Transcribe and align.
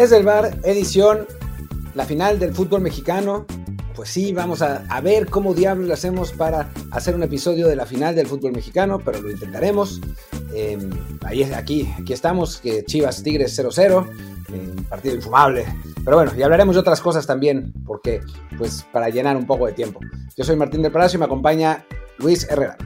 Desde 0.00 0.16
el 0.16 0.24
bar, 0.24 0.56
edición, 0.62 1.26
la 1.94 2.06
final 2.06 2.38
del 2.38 2.54
fútbol 2.54 2.80
mexicano. 2.80 3.44
Pues 3.94 4.08
sí, 4.08 4.32
vamos 4.32 4.62
a, 4.62 4.98
ver 5.02 5.26
cómo 5.26 5.52
diablos 5.52 5.88
lo 5.88 5.92
hacemos 5.92 6.32
para 6.32 6.70
hacer 6.90 7.14
un 7.14 7.22
episodio 7.22 7.68
de 7.68 7.76
la 7.76 7.84
final 7.84 8.14
del 8.14 8.26
fútbol 8.26 8.52
mexicano, 8.52 8.98
pero 9.04 9.20
lo 9.20 9.30
intentaremos. 9.30 10.00
Em, 10.54 10.88
ahí, 11.22 11.42
aquí, 11.42 11.92
aquí 12.00 12.14
estamos, 12.14 12.62
que 12.62 12.82
Chivas 12.82 13.22
Tigres 13.22 13.54
0-0, 13.58 14.08
un 14.48 14.84
partido 14.84 15.16
infumable. 15.16 15.66
Pero 16.02 16.16
bueno, 16.16 16.32
y 16.34 16.42
hablaremos 16.42 16.76
de 16.76 16.80
otras 16.80 17.02
cosas 17.02 17.26
también, 17.26 17.70
porque, 17.84 18.22
pues, 18.56 18.86
para 18.90 19.10
llenar 19.10 19.36
un 19.36 19.46
poco 19.46 19.66
de 19.66 19.74
tiempo. 19.74 20.00
Yo 20.34 20.44
soy 20.44 20.56
Martín 20.56 20.80
del 20.80 20.92
Palacio 20.92 21.18
y 21.18 21.20
me 21.20 21.26
acompaña 21.26 21.84
Luis 22.16 22.48
Herrera. 22.48 22.78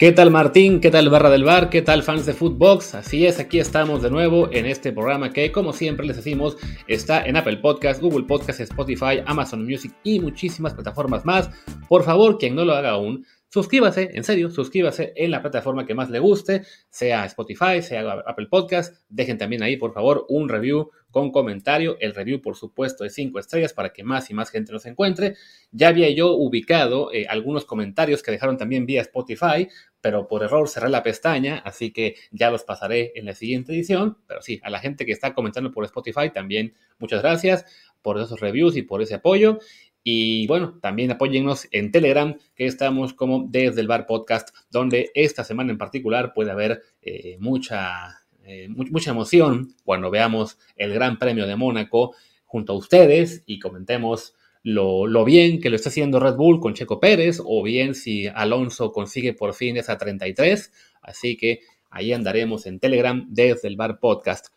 ¿Qué 0.00 0.12
tal 0.12 0.30
Martín? 0.30 0.80
¿Qué 0.80 0.90
tal 0.90 1.10
Barra 1.10 1.28
del 1.28 1.44
Bar? 1.44 1.68
¿Qué 1.68 1.82
tal 1.82 2.02
fans 2.02 2.24
de 2.24 2.32
Footbox? 2.32 2.94
Así 2.94 3.26
es, 3.26 3.38
aquí 3.38 3.58
estamos 3.58 4.00
de 4.00 4.08
nuevo 4.08 4.48
en 4.50 4.64
este 4.64 4.94
programa 4.94 5.30
que, 5.30 5.52
como 5.52 5.74
siempre 5.74 6.06
les 6.06 6.16
decimos, 6.16 6.56
está 6.86 7.26
en 7.26 7.36
Apple 7.36 7.58
Podcast, 7.58 8.00
Google 8.00 8.24
Podcast, 8.24 8.60
Spotify, 8.60 9.22
Amazon 9.26 9.62
Music 9.62 9.94
y 10.02 10.18
muchísimas 10.18 10.72
plataformas 10.72 11.26
más. 11.26 11.50
Por 11.86 12.02
favor, 12.02 12.38
quien 12.38 12.54
no 12.54 12.64
lo 12.64 12.72
haga 12.72 12.92
aún, 12.92 13.26
suscríbase, 13.50 14.08
en 14.14 14.24
serio, 14.24 14.48
suscríbase 14.48 15.12
en 15.16 15.32
la 15.32 15.42
plataforma 15.42 15.84
que 15.84 15.94
más 15.94 16.08
le 16.08 16.18
guste, 16.18 16.62
sea 16.88 17.26
Spotify, 17.26 17.82
sea 17.82 18.10
Apple 18.26 18.46
Podcast. 18.50 18.96
Dejen 19.10 19.36
también 19.36 19.62
ahí, 19.62 19.76
por 19.76 19.92
favor, 19.92 20.24
un 20.30 20.48
review 20.48 20.88
con 21.10 21.30
comentario. 21.30 21.96
El 22.00 22.14
review, 22.14 22.40
por 22.40 22.56
supuesto, 22.56 23.04
de 23.04 23.10
5 23.10 23.38
estrellas 23.38 23.72
para 23.72 23.92
que 23.92 24.04
más 24.04 24.30
y 24.30 24.34
más 24.34 24.50
gente 24.50 24.72
nos 24.72 24.86
encuentre. 24.86 25.34
Ya 25.72 25.88
había 25.88 26.10
yo 26.10 26.32
ubicado 26.32 27.12
eh, 27.12 27.26
algunos 27.28 27.64
comentarios 27.64 28.22
que 28.22 28.30
dejaron 28.30 28.56
también 28.56 28.86
vía 28.86 29.02
Spotify, 29.02 29.68
pero 30.00 30.28
por 30.28 30.42
error 30.42 30.68
cerré 30.68 30.88
la 30.88 31.02
pestaña, 31.02 31.58
así 31.64 31.92
que 31.92 32.16
ya 32.30 32.50
los 32.50 32.64
pasaré 32.64 33.12
en 33.14 33.26
la 33.26 33.34
siguiente 33.34 33.72
edición. 33.72 34.18
Pero 34.26 34.42
sí, 34.42 34.60
a 34.62 34.70
la 34.70 34.80
gente 34.80 35.04
que 35.04 35.12
está 35.12 35.34
comentando 35.34 35.70
por 35.70 35.84
Spotify 35.84 36.30
también 36.32 36.74
muchas 36.98 37.22
gracias 37.22 37.64
por 38.02 38.18
esos 38.18 38.40
reviews 38.40 38.76
y 38.76 38.82
por 38.82 39.02
ese 39.02 39.14
apoyo. 39.14 39.58
Y 40.02 40.46
bueno, 40.46 40.78
también 40.80 41.10
apóyennos 41.10 41.68
en 41.72 41.92
Telegram, 41.92 42.34
que 42.54 42.66
estamos 42.66 43.12
como 43.12 43.46
desde 43.48 43.82
el 43.82 43.86
bar 43.86 44.06
podcast, 44.06 44.48
donde 44.70 45.10
esta 45.14 45.44
semana 45.44 45.72
en 45.72 45.78
particular 45.78 46.32
puede 46.32 46.50
haber 46.50 46.82
eh, 47.02 47.36
mucha, 47.38 48.19
eh, 48.52 48.68
mucha 48.68 49.12
emoción 49.12 49.74
cuando 49.84 50.10
veamos 50.10 50.58
el 50.74 50.92
Gran 50.92 51.20
Premio 51.20 51.46
de 51.46 51.54
Mónaco 51.54 52.16
junto 52.46 52.72
a 52.72 52.76
ustedes 52.76 53.44
y 53.46 53.60
comentemos 53.60 54.34
lo, 54.64 55.24
bien 55.24 55.60
que 55.60 55.70
lo 55.70 55.76
está 55.76 55.88
haciendo 55.88 56.18
Red 56.18 56.34
Bull 56.34 56.58
con 56.58 56.74
Checo 56.74 56.98
Pérez, 56.98 57.40
o 57.44 57.62
bien 57.62 57.94
si 57.94 58.26
Alonso 58.26 58.90
consigue 58.90 59.34
por 59.34 59.54
fin 59.54 59.76
esa 59.76 59.96
33. 59.96 60.72
Así 61.00 61.36
que 61.36 61.60
ahí 61.90 62.12
andaremos 62.12 62.66
en 62.66 62.80
Telegram 62.80 63.24
desde 63.28 63.68
el 63.68 63.76
bar 63.76 64.00
podcast 64.00 64.48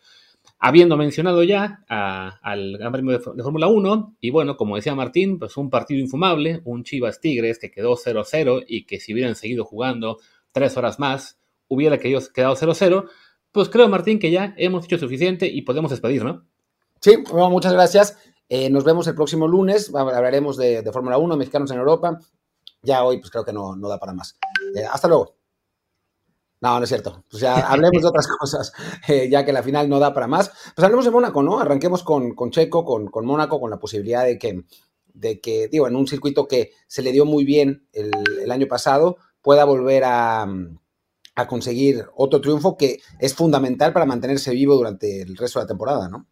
habiendo 0.58 0.96
mencionado 0.96 1.44
ya 1.44 1.84
al 1.88 2.76
Gran 2.78 2.90
Premio 2.90 3.12
de, 3.12 3.20
Fórmula 3.20 3.68
1, 3.68 4.16
y 4.20 4.30
bueno, 4.30 4.56
como 4.56 4.76
decía 4.76 4.94
Martín, 4.94 5.38
pues 5.38 5.56
un 5.56 5.70
partido 5.70 6.00
infumable, 6.00 6.62
un 6.64 6.82
Chivas 6.82 7.20
Tigres 7.20 7.58
que 7.58 7.70
quedó 7.70 7.96
0-0 7.96 8.64
y 8.66 8.86
que 8.86 8.98
si 8.98 9.12
hubieran 9.12 9.36
seguido 9.36 9.64
jugando 9.64 10.18
tres 10.52 10.76
horas 10.76 10.98
más, 10.98 11.38
hubiera 11.68 11.98
quedado 11.98 12.56
0-0, 12.56 13.08
pues 13.54 13.68
creo, 13.68 13.88
Martín, 13.88 14.18
que 14.18 14.32
ya 14.32 14.52
hemos 14.56 14.84
hecho 14.84 14.98
suficiente 14.98 15.46
y 15.46 15.62
podemos 15.62 15.92
despedir, 15.92 16.24
¿no? 16.24 16.44
Sí, 17.00 17.22
muchas 17.32 17.72
gracias. 17.72 18.18
Eh, 18.48 18.68
nos 18.68 18.82
vemos 18.82 19.06
el 19.06 19.14
próximo 19.14 19.46
lunes, 19.46 19.94
hablaremos 19.94 20.56
de, 20.56 20.82
Fórmula 20.92 21.18
1, 21.18 21.36
mexicanos 21.36 21.70
en 21.70 21.78
Europa. 21.78 22.18
Ya 22.82 23.04
hoy, 23.04 23.18
pues 23.18 23.30
creo 23.30 23.44
que 23.44 23.52
no, 23.52 23.76
da 23.76 24.00
para 24.00 24.12
más. 24.12 24.36
Eh, 24.74 24.84
hasta 24.84 25.06
luego. 25.06 25.36
No, 26.62 26.78
no 26.78 26.82
es 26.82 26.88
cierto. 26.88 27.22
O 27.32 27.36
sea, 27.36 27.54
hablemos 27.70 28.02
de 28.02 28.08
otras 28.08 28.26
cosas, 28.26 28.72
eh, 29.06 29.28
ya 29.30 29.44
que 29.44 29.52
la 29.52 29.62
final 29.62 29.88
no 29.88 30.00
da 30.00 30.12
para 30.12 30.26
más. 30.26 30.50
Pues 30.74 30.84
hablemos 30.84 31.04
de 31.04 31.12
Mónaco, 31.12 31.40
¿no? 31.40 31.60
Arranquemos 31.60 32.02
con, 32.02 32.34
con 32.34 32.50
Checo, 32.50 32.84
con, 32.84 33.06
con, 33.06 33.24
Mónaco, 33.24 33.60
con 33.60 33.70
la 33.70 33.78
posibilidad 33.78 34.24
de 34.24 34.36
que, 34.36 34.64
de 35.12 35.40
que, 35.40 35.68
digo, 35.68 35.86
en 35.86 35.94
un 35.94 36.08
circuito 36.08 36.48
que 36.48 36.72
se 36.88 37.02
le 37.02 37.12
dio 37.12 37.24
muy 37.24 37.44
bien 37.44 37.86
el, 37.92 38.10
el 38.42 38.50
año 38.50 38.66
pasado, 38.66 39.18
pueda 39.42 39.64
volver 39.64 40.02
a, 40.04 40.44
a 41.34 41.46
conseguir 41.46 42.04
otro 42.14 42.40
triunfo 42.40 42.76
que 42.76 42.98
es 43.18 43.34
fundamental 43.34 43.92
para 43.92 44.06
mantenerse 44.06 44.52
vivo 44.52 44.76
durante 44.76 45.22
el 45.22 45.36
resto 45.36 45.58
de 45.58 45.64
la 45.64 45.68
temporada, 45.68 46.08
¿no? 46.08 46.26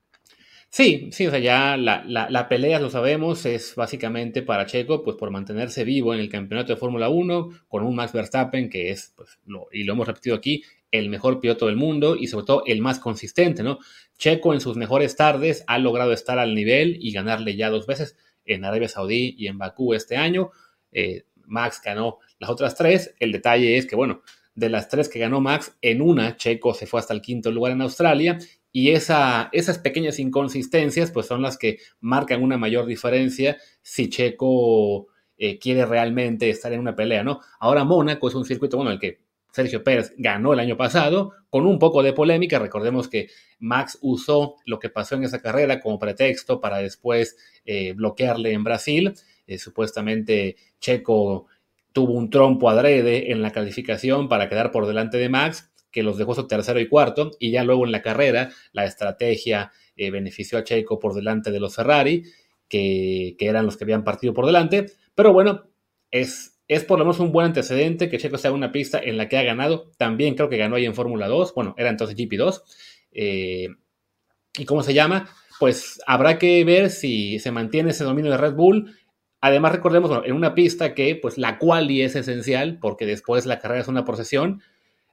Sí, 0.74 1.10
sí, 1.12 1.26
o 1.26 1.30
sea, 1.30 1.38
ya 1.38 1.76
la, 1.76 2.02
la, 2.06 2.48
pelea, 2.48 2.80
lo 2.80 2.88
sabemos, 2.88 3.44
es 3.44 3.74
básicamente 3.74 4.40
para 4.40 4.64
Checo, 4.64 5.02
pues 5.02 5.18
por 5.18 5.30
mantenerse 5.30 5.84
vivo 5.84 6.14
en 6.14 6.20
el 6.20 6.30
campeonato 6.30 6.72
de 6.72 6.78
Fórmula 6.78 7.10
1, 7.10 7.50
con 7.68 7.82
un 7.82 7.94
Max 7.94 8.14
Verstappen 8.14 8.70
que 8.70 8.90
es, 8.90 9.12
pues, 9.14 9.38
y 9.70 9.84
lo 9.84 9.92
hemos 9.92 10.06
repetido 10.06 10.34
aquí, 10.34 10.62
el 10.90 11.10
mejor 11.10 11.40
piloto 11.40 11.66
del 11.66 11.76
mundo 11.76 12.16
y 12.16 12.26
sobre 12.28 12.46
todo 12.46 12.62
el 12.64 12.80
más 12.80 13.00
consistente, 13.00 13.62
¿no? 13.62 13.80
Checo 14.16 14.54
en 14.54 14.62
sus 14.62 14.78
mejores 14.78 15.14
tardes 15.14 15.62
ha 15.66 15.78
logrado 15.78 16.12
estar 16.12 16.38
al 16.38 16.54
nivel 16.54 16.96
y 17.00 17.12
ganarle 17.12 17.54
ya 17.54 17.68
dos 17.68 17.86
veces 17.86 18.16
en 18.46 18.64
Arabia 18.64 18.88
Saudí 18.88 19.34
y 19.36 19.48
en 19.48 19.58
Bakú 19.58 19.92
este 19.92 20.16
año. 20.16 20.52
Eh, 20.90 21.24
Max 21.44 21.82
ganó 21.84 22.18
las 22.38 22.48
otras 22.48 22.74
tres. 22.76 23.14
El 23.20 23.32
detalle 23.32 23.76
es 23.76 23.86
que, 23.86 23.96
bueno, 23.96 24.22
de 24.54 24.68
las 24.68 24.88
tres 24.88 25.08
que 25.08 25.18
ganó 25.18 25.40
Max, 25.40 25.76
en 25.80 26.02
una 26.02 26.36
Checo 26.36 26.74
se 26.74 26.86
fue 26.86 27.00
hasta 27.00 27.14
el 27.14 27.22
quinto 27.22 27.50
lugar 27.50 27.72
en 27.72 27.82
Australia 27.82 28.38
y 28.70 28.90
esa, 28.90 29.48
esas 29.52 29.78
pequeñas 29.78 30.18
inconsistencias 30.18 31.10
pues 31.10 31.26
son 31.26 31.42
las 31.42 31.58
que 31.58 31.78
marcan 32.00 32.42
una 32.42 32.58
mayor 32.58 32.86
diferencia 32.86 33.58
si 33.82 34.08
Checo 34.08 35.08
eh, 35.36 35.58
quiere 35.58 35.84
realmente 35.86 36.50
estar 36.50 36.72
en 36.72 36.80
una 36.80 36.96
pelea, 36.96 37.22
¿no? 37.22 37.40
Ahora 37.60 37.84
Mónaco 37.84 38.28
es 38.28 38.34
un 38.34 38.44
circuito, 38.44 38.76
bueno, 38.76 38.90
el 38.92 38.98
que 38.98 39.20
Sergio 39.52 39.84
Pérez 39.84 40.14
ganó 40.16 40.54
el 40.54 40.60
año 40.60 40.76
pasado, 40.76 41.32
con 41.50 41.66
un 41.66 41.78
poco 41.78 42.02
de 42.02 42.14
polémica. 42.14 42.58
Recordemos 42.58 43.08
que 43.08 43.28
Max 43.58 43.98
usó 44.00 44.56
lo 44.64 44.78
que 44.78 44.88
pasó 44.88 45.14
en 45.14 45.24
esa 45.24 45.42
carrera 45.42 45.80
como 45.80 45.98
pretexto 45.98 46.60
para 46.60 46.78
después 46.78 47.36
eh, 47.66 47.92
bloquearle 47.92 48.52
en 48.52 48.64
Brasil. 48.64 49.14
Eh, 49.46 49.58
supuestamente 49.58 50.56
Checo 50.80 51.46
tuvo 51.92 52.12
un 52.12 52.30
trompo 52.30 52.68
adrede 52.68 53.32
en 53.32 53.42
la 53.42 53.52
calificación 53.52 54.28
para 54.28 54.48
quedar 54.48 54.70
por 54.70 54.86
delante 54.86 55.18
de 55.18 55.28
Max 55.28 55.72
que 55.92 56.02
los 56.02 56.16
dejó 56.16 56.34
su 56.34 56.48
tercero 56.48 56.80
y 56.80 56.88
cuarto, 56.88 57.30
y 57.38 57.52
ya 57.52 57.62
luego 57.62 57.84
en 57.84 57.92
la 57.92 58.02
carrera 58.02 58.50
la 58.72 58.86
estrategia 58.86 59.70
eh, 59.94 60.10
benefició 60.10 60.58
a 60.58 60.64
Checo 60.64 60.98
por 60.98 61.14
delante 61.14 61.52
de 61.52 61.60
los 61.60 61.76
Ferrari, 61.76 62.24
que, 62.68 63.36
eran 63.38 63.66
los 63.66 63.76
que 63.76 63.84
habían 63.84 64.02
partido 64.02 64.32
por 64.32 64.46
delante, 64.46 64.86
pero 65.14 65.34
bueno, 65.34 65.68
es, 66.10 66.58
es 66.66 66.84
por 66.84 66.98
lo 66.98 67.04
menos 67.04 67.20
un 67.20 67.30
buen 67.30 67.46
antecedente 67.46 68.08
que 68.08 68.16
Checo 68.16 68.38
sea 68.38 68.52
una 68.52 68.72
pista 68.72 68.98
en 68.98 69.18
la 69.18 69.28
que 69.28 69.36
ha 69.36 69.42
ganado, 69.42 69.92
también 69.98 70.34
creo 70.34 70.48
que 70.48 70.56
ganó 70.56 70.76
ahí 70.76 70.86
en 70.86 70.94
Fórmula 70.94 71.28
2, 71.28 71.52
bueno, 71.54 71.74
era 71.76 71.90
entonces 71.90 72.16
GP2, 72.16 72.62
eh, 73.12 73.68
¿y 74.58 74.64
cómo 74.64 74.82
se 74.82 74.94
llama? 74.94 75.28
Pues 75.60 76.00
habrá 76.06 76.38
que 76.38 76.64
ver 76.64 76.88
si 76.88 77.38
se 77.38 77.52
mantiene 77.52 77.90
ese 77.90 78.04
dominio 78.04 78.30
de 78.30 78.38
Red 78.38 78.54
Bull, 78.54 78.96
Además, 79.44 79.72
recordemos, 79.72 80.24
en 80.24 80.34
una 80.34 80.54
pista 80.54 80.94
que 80.94 81.16
pues 81.16 81.36
la 81.36 81.58
quali 81.58 82.02
es 82.02 82.14
esencial 82.14 82.78
porque 82.80 83.06
después 83.06 83.44
la 83.44 83.58
carrera 83.58 83.80
es 83.80 83.88
una 83.88 84.04
procesión, 84.04 84.62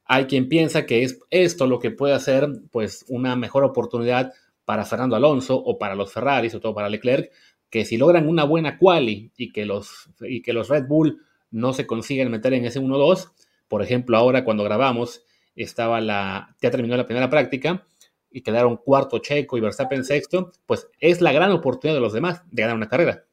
hay 0.05 0.25
quien 0.25 0.47
piensa 0.47 0.85
que 0.85 1.01
es 1.01 1.19
esto 1.31 1.65
lo 1.65 1.79
que 1.79 1.89
puede 1.89 2.13
hacer 2.13 2.47
pues 2.71 3.05
una 3.09 3.35
mejor 3.35 3.63
oportunidad 3.63 4.31
para 4.65 4.85
Fernando 4.85 5.15
Alonso 5.15 5.57
o 5.57 5.79
para 5.79 5.95
los 5.95 6.13
Ferraris 6.13 6.53
o 6.53 6.59
todo 6.59 6.75
para 6.75 6.89
Leclerc, 6.89 7.31
que 7.71 7.85
si 7.85 7.97
logran 7.97 8.29
una 8.29 8.43
buena 8.43 8.77
quali 8.77 9.31
y 9.35 9.51
que 9.51 9.65
los, 9.65 10.11
y 10.21 10.43
que 10.43 10.53
los 10.53 10.69
Red 10.69 10.85
Bull 10.85 11.23
no 11.49 11.73
se 11.73 11.87
consiguen 11.87 12.29
meter 12.29 12.53
en 12.53 12.65
ese 12.65 12.79
1-2, 12.79 13.31
por 13.67 13.81
ejemplo, 13.81 14.15
ahora 14.15 14.45
cuando 14.45 14.63
grabamos 14.63 15.23
estaba 15.55 16.01
la, 16.01 16.55
ya 16.61 16.69
terminó 16.69 16.95
la 16.95 17.07
primera 17.07 17.31
práctica 17.31 17.83
y 18.29 18.41
quedaron 18.41 18.77
cuarto 18.77 19.17
Checo 19.17 19.57
y 19.57 19.61
Verstappen 19.61 20.03
sexto, 20.03 20.51
pues 20.67 20.87
es 20.99 21.19
la 21.19 21.31
gran 21.31 21.51
oportunidad 21.51 21.95
de 21.95 22.01
los 22.01 22.13
demás 22.13 22.43
de 22.51 22.61
ganar 22.61 22.77
una 22.77 22.89
carrera. 22.89 23.25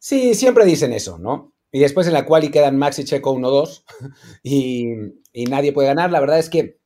Sí, 0.00 0.34
siempre 0.34 0.64
dicen 0.64 0.92
eso, 0.94 1.18
¿no? 1.18 1.52
Y 1.70 1.80
después 1.80 2.06
en 2.06 2.14
la 2.14 2.24
quali 2.24 2.50
quedan 2.50 2.78
Max 2.78 2.98
y 2.98 3.04
Checo 3.04 3.34
1-2 3.36 3.84
y, 4.42 4.88
y 5.32 5.44
nadie 5.44 5.72
puede 5.72 5.88
ganar. 5.88 6.10
La 6.10 6.20
verdad 6.20 6.38
es 6.38 6.48
que 6.48 6.80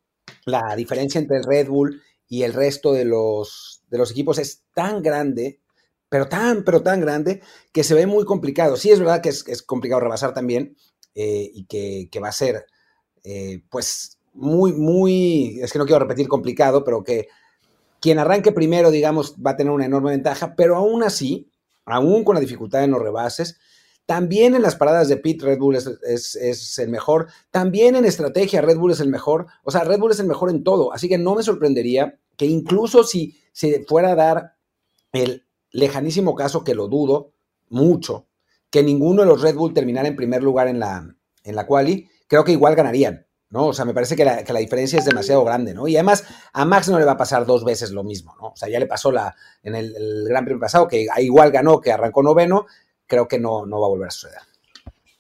la 0.44 0.75
diferencia 0.76 1.20
entre 1.20 1.38
el 1.38 1.44
Red 1.44 1.69
Bull 1.69 2.02
y 2.28 2.43
el 2.43 2.52
resto 2.52 2.93
de 2.93 3.05
los, 3.05 3.84
de 3.88 3.99
los 3.99 4.11
equipos 4.11 4.38
es 4.38 4.64
tan 4.75 5.00
grande, 5.00 5.61
pero 6.08 6.28
tan, 6.28 6.64
pero 6.64 6.82
tan 6.82 7.00
grande, 7.00 7.40
que 7.72 7.84
se 7.84 7.94
ve 7.94 8.06
muy 8.06 8.25
complicado. 8.25 8.76
Sí, 8.76 8.90
es 8.90 8.99
verdad 8.99 9.22
que 9.22 9.28
es, 9.28 9.62
complicado 9.62 10.00
rebasar 10.00 10.34
también 10.34 10.76
eh, 11.14 11.50
y 11.55 11.67
que, 11.67 12.20
va 12.20 12.28
a 12.28 12.32
ser, 12.32 12.67
eh, 13.22 13.62
pues, 13.70 14.19
muy, 14.32 14.72
muy, 14.72 15.60
es 15.62 15.72
que 15.72 15.78
no 15.78 15.87
quiero 15.87 16.00
repetir 16.00 16.26
complicado, 16.26 16.82
pero 16.82 17.05
que 17.05 17.28
quien 18.00 18.19
arranque 18.19 18.52
primero, 18.52 18.90
digamos, 18.90 19.37
va 19.37 19.52
a 19.52 19.56
tener 19.56 19.72
una 19.72 19.87
enorme 19.87 20.10
ventaja, 20.10 20.56
pero 20.56 20.76
aún 20.76 21.05
así, 21.05 21.49
aún 21.84 22.25
con 22.25 22.34
la 22.34 22.40
dificultad 22.40 22.84
en 22.84 22.90
los 22.92 23.02
rebases, 23.02 23.58
también 24.06 24.54
en 24.54 24.62
las 24.62 24.76
paradas 24.76 25.08
de 25.08 25.16
pit 25.16 25.42
Red 25.42 25.58
Bull 25.58 25.76
es, 25.76 26.78
el 26.78 26.88
mejor. 26.90 27.28
También 27.50 27.96
en 27.96 28.04
estrategia 28.04 28.60
Red 28.60 28.76
Bull 28.76 28.92
es 28.92 29.00
el 29.00 29.08
mejor. 29.08 29.46
O 29.62 29.70
sea, 29.70 29.84
Red 29.84 29.98
Bull 29.98 30.10
es 30.10 30.20
el 30.20 30.26
mejor 30.26 30.50
en 30.50 30.62
todo. 30.62 30.92
Así 30.92 31.08
que 31.08 31.16
no 31.16 31.34
me 31.34 31.42
sorprendería 31.42 32.19
que 32.36 32.44
incluso 32.44 33.04
si 33.04 33.38
se 33.52 33.84
fuera 33.84 34.12
a 34.12 34.14
dar 34.14 34.56
el 35.12 35.46
lejanísimo 35.70 36.34
caso, 36.34 36.64
que 36.64 36.75
lo 36.75 36.88
dudo 36.88 37.32
mucho, 37.70 38.26
que 38.69 38.82
ninguno 38.82 39.22
de 39.22 39.28
los 39.28 39.40
Red 39.40 39.54
Bull 39.54 39.72
terminara 39.72 40.06
en 40.06 40.16
primer 40.16 40.42
lugar 40.42 40.69
en 40.69 40.81
la, 40.81 41.16
en 41.42 41.56
la 41.56 41.66
quali, 41.66 42.08
creo 42.26 42.44
que 42.44 42.52
igual 42.52 42.75
ganarían. 42.75 43.23
¿No? 43.54 43.68
O 43.68 43.72
sea, 43.72 43.84
me 43.84 43.94
parece 43.94 44.16
que 44.16 44.24
la, 44.24 44.58
diferencia 44.58 44.98
es 44.98 45.04
demasiado 45.04 45.44
grande, 45.44 45.74
¿no? 45.74 45.86
Y 45.86 45.94
además 45.94 46.26
a 46.52 46.64
Max 46.64 46.88
no 46.88 46.98
le 46.98 47.04
va 47.04 47.12
a 47.12 47.16
pasar 47.16 47.46
dos 47.46 47.64
veces 47.64 47.92
lo 47.92 48.02
mismo, 48.02 48.34
¿no? 48.40 48.48
O 48.48 48.56
sea, 48.56 48.68
ya 48.68 48.80
le 48.80 48.86
pasó 48.86 49.12
la, 49.12 49.36
en 49.62 49.76
el, 49.76 49.94
Gran 50.28 50.44
Premio 50.44 50.60
pasado, 50.60 50.88
que 50.88 51.06
igual 51.18 51.52
ganó, 51.52 51.80
que 51.80 51.92
arrancó 51.92 52.24
noveno, 52.24 52.66
creo 53.06 53.28
que 53.28 53.38
no, 53.38 53.64
no 53.64 53.80
va 53.80 53.86
a 53.86 53.90
volver 53.90 54.08
a 54.08 54.10
suceder. 54.10 54.40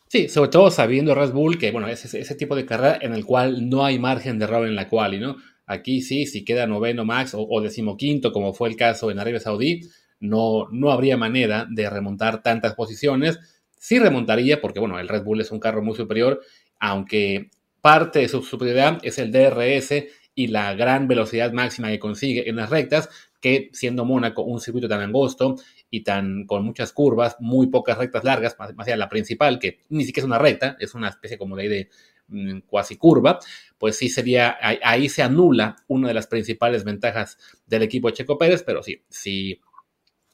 Sí, 0.08 0.28
sobre 0.28 0.50
todo 0.50 0.72
sabiendo 0.72 1.14
Red 1.14 1.30
Bull 1.30 1.58
que, 1.58 1.70
bueno, 1.70 1.86
es 1.86 2.12
ese, 2.12 2.34
tipo 2.34 2.56
de 2.56 2.66
carrera 2.66 2.98
en 3.00 3.14
el 3.14 3.24
cual 3.24 3.70
no 3.70 3.84
hay 3.84 4.00
margen 4.00 4.40
de 4.40 4.46
error 4.46 4.66
en 4.66 4.74
la 4.74 4.88
quali, 4.88 5.20
¿no? 5.20 5.36
Aquí 5.66 6.02
sí, 6.02 6.26
si 6.26 6.44
queda 6.44 6.66
noveno 6.66 7.04
Max 7.04 7.34
o, 7.34 7.46
o 7.48 7.60
decimoquinto, 7.60 8.32
como 8.32 8.52
fue 8.52 8.68
el 8.68 8.74
caso 8.74 9.12
en 9.12 9.20
Arabia 9.20 9.38
Saudí, 9.38 9.82
no, 10.18 10.66
no 10.72 10.90
habría 10.90 11.16
manera 11.16 11.68
de 11.70 11.88
remontar 11.88 12.42
tantas 12.42 12.74
posiciones. 12.74 13.38
Sí 13.78 14.00
remontaría, 14.00 14.60
porque, 14.60 14.80
bueno, 14.80 14.98
el 14.98 15.08
Red 15.08 15.22
Bull 15.22 15.40
es 15.40 15.52
un 15.52 15.60
carro 15.60 15.82
muy 15.82 15.94
superior, 15.94 16.40
aunque 16.80 17.50
parte 17.84 18.20
de 18.20 18.28
su 18.30 18.40
superioridad 18.40 18.98
es 19.02 19.18
el 19.18 19.30
DRS 19.30 19.92
y 20.34 20.46
la 20.46 20.72
gran 20.72 21.06
velocidad 21.06 21.52
máxima 21.52 21.90
que 21.90 21.98
consigue 21.98 22.48
en 22.48 22.56
las 22.56 22.70
rectas, 22.70 23.10
que 23.42 23.68
siendo 23.74 24.06
Mónaco 24.06 24.40
un 24.40 24.58
circuito 24.58 24.88
tan 24.88 25.02
angosto 25.02 25.56
y 25.90 26.02
tan 26.02 26.46
con 26.46 26.64
muchas 26.64 26.94
curvas, 26.94 27.36
muy 27.40 27.66
pocas 27.66 27.98
rectas 27.98 28.24
largas, 28.24 28.58
más, 28.58 28.70
allá 28.70 28.92
de 28.92 28.96
la 28.96 29.10
principal, 29.10 29.58
que 29.58 29.80
ni 29.90 30.06
siquiera 30.06 30.24
es 30.24 30.26
una 30.28 30.38
recta, 30.38 30.78
es 30.80 30.94
una 30.94 31.10
especie 31.10 31.36
como 31.36 31.56
de, 31.56 31.68
de 31.68 31.88
mm, 32.28 32.60
cuasi 32.60 32.96
curva, 32.96 33.38
pues 33.76 33.98
sí 33.98 34.08
sería, 34.08 34.56
ahí, 34.62 35.10
se 35.10 35.22
anula 35.22 35.76
una 35.86 36.08
de 36.08 36.14
las 36.14 36.26
principales 36.26 36.84
ventajas 36.84 37.36
del 37.66 37.82
equipo 37.82 38.08
de 38.08 38.14
Checo 38.14 38.38
Pérez, 38.38 38.62
pero 38.62 38.82
sí, 38.82 39.02
si, 39.10 39.60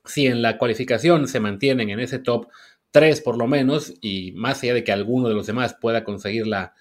si 0.05 0.29
en 0.29 0.41
la 0.41 0.57
cualificación 0.57 1.27
se 1.27 1.41
mantienen 1.41 1.91
en 1.91 1.99
ese 1.99 2.21
top 2.21 2.47
3 2.93 3.21
por 3.23 3.37
lo 3.37 3.49
menos, 3.49 3.93
y 4.01 4.31
más 4.37 4.63
allá 4.63 4.75
de 4.75 4.85
que 4.85 4.93
alguno 4.93 5.29
de 5.29 5.35
los 5.35 5.49
demás 5.49 5.75
pueda 5.75 6.05
conseguir 6.05 6.47
la, 6.47 6.75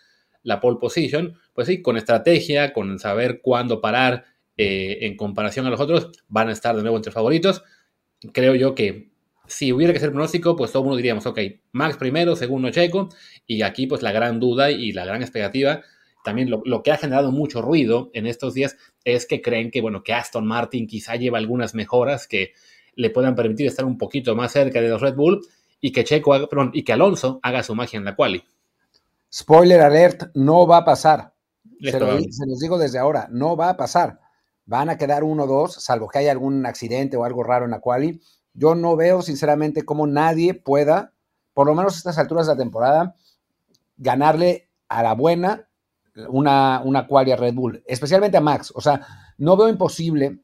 la 0.44 0.60
pole 0.60 0.78
position, 0.80 1.38
pues 1.54 1.68
sí, 1.68 1.82
con 1.82 1.98
estrategia, 1.98 2.74
con 2.74 3.00
saber 3.00 3.42
cuándo 3.42 3.82
parar 3.82 4.26
eh, 4.58 5.00
en 5.02 5.16
comparación 5.16 5.66
a 5.66 5.70
los 5.70 5.80
otros, 5.80 6.12
van 6.28 6.50
a 6.50 6.52
estar 6.52 6.76
de 6.76 6.82
nuevo 6.82 6.98
entre 6.98 7.12
favoritos. 7.12 7.64
Creo 8.34 8.56
yo 8.56 8.76
que 8.76 9.10
si 9.48 9.74
hubiera 9.74 9.94
que 9.94 10.00
ser 10.00 10.12
pronóstico, 10.12 10.56
pues 10.56 10.72
todo 10.72 10.84
el 10.84 10.86
mundo 10.86 10.98
diríamos, 10.98 11.26
ok, 11.26 11.40
Max 11.72 11.98
primero, 11.98 12.36
segundo 12.36 12.70
Checo, 12.70 13.10
y 13.48 13.62
aquí 13.62 13.88
pues 13.88 14.02
la 14.02 14.12
gran 14.12 14.40
duda 14.40 14.72
y 14.72 14.92
la 14.92 15.06
gran 15.06 15.22
expectativa, 15.22 15.82
también 16.24 16.50
lo, 16.50 16.62
lo, 16.66 16.84
que 16.84 16.92
ha 16.92 16.98
generado 16.98 17.32
mucho 17.32 17.62
ruido 17.62 18.12
en 18.14 18.28
estos 18.28 18.54
días 18.54 18.78
es 19.06 19.26
que 19.26 19.42
creen 19.42 19.72
que, 19.72 19.82
bueno, 19.82 20.04
que 20.04 20.14
Aston 20.14 20.46
Martin 20.46 20.86
quizá 20.86 21.16
lleva 21.16 21.38
algunas 21.38 21.74
mejoras 21.74 22.28
que 22.28 22.54
le 22.96 23.10
puedan 23.10 23.36
permitir 23.36 23.68
estar 23.68 23.86
un 23.86 23.98
poquito 23.98 24.36
más 24.36 24.52
cerca 24.52 24.82
de 24.82 24.90
los 24.90 25.02
Red 25.02 25.16
Bull 25.16 25.42
y 25.80 25.92
que 25.92 26.04
Checo 26.04 26.36
y 26.74 26.84
que 26.84 26.94
Alonso 26.94 27.40
haga 27.42 27.64
su 27.64 27.74
magia 27.76 27.98
en 27.98 28.06
la 28.06 28.16
quali. 28.16 28.44
Spoiler 29.32 29.82
alert, 29.82 30.32
no 30.34 30.66
va 30.68 30.78
a 30.78 30.86
pasar. 30.86 31.34
Se, 31.82 32.00
los 32.00 32.60
digo 32.60 32.78
desde 32.78 33.00
ahora, 33.00 33.28
no 33.32 33.56
va 33.56 33.70
a 33.70 33.78
pasar. 33.78 34.20
Van 34.66 34.90
a 34.90 34.98
quedar 34.98 35.24
uno 35.24 35.44
o 35.44 35.48
dos, 35.48 35.76
salvo 35.76 36.08
que 36.08 36.20
haya 36.20 36.32
algún 36.32 36.66
accidente 36.66 37.18
o 37.18 37.24
algo 37.24 37.44
raro 37.44 37.66
en 37.66 37.72
la 37.72 37.80
quali. 37.80 38.22
Yo 38.54 38.76
no 38.76 38.96
veo, 38.96 39.22
sinceramente, 39.22 39.84
cómo 39.84 40.08
nadie 40.08 40.54
pueda, 40.54 41.14
por 41.54 41.68
lo 41.68 41.76
menos 41.76 41.94
a 41.94 41.98
estas 41.98 42.18
alturas 42.18 42.48
de 42.48 42.54
la 42.54 42.60
temporada, 42.60 43.16
ganarle 43.98 44.70
a 44.88 45.04
la 45.04 45.14
buena 45.14 45.70
una, 46.28 46.82
una 46.84 47.08
quali 47.08 47.32
a 47.32 47.36
Red 47.36 47.54
Bull, 47.54 47.84
especialmente 47.86 48.38
a 48.38 48.42
Max. 48.42 48.72
O 48.76 48.82
sea, 48.82 49.06
no 49.38 49.56
veo 49.56 49.70
imposible 49.70 50.40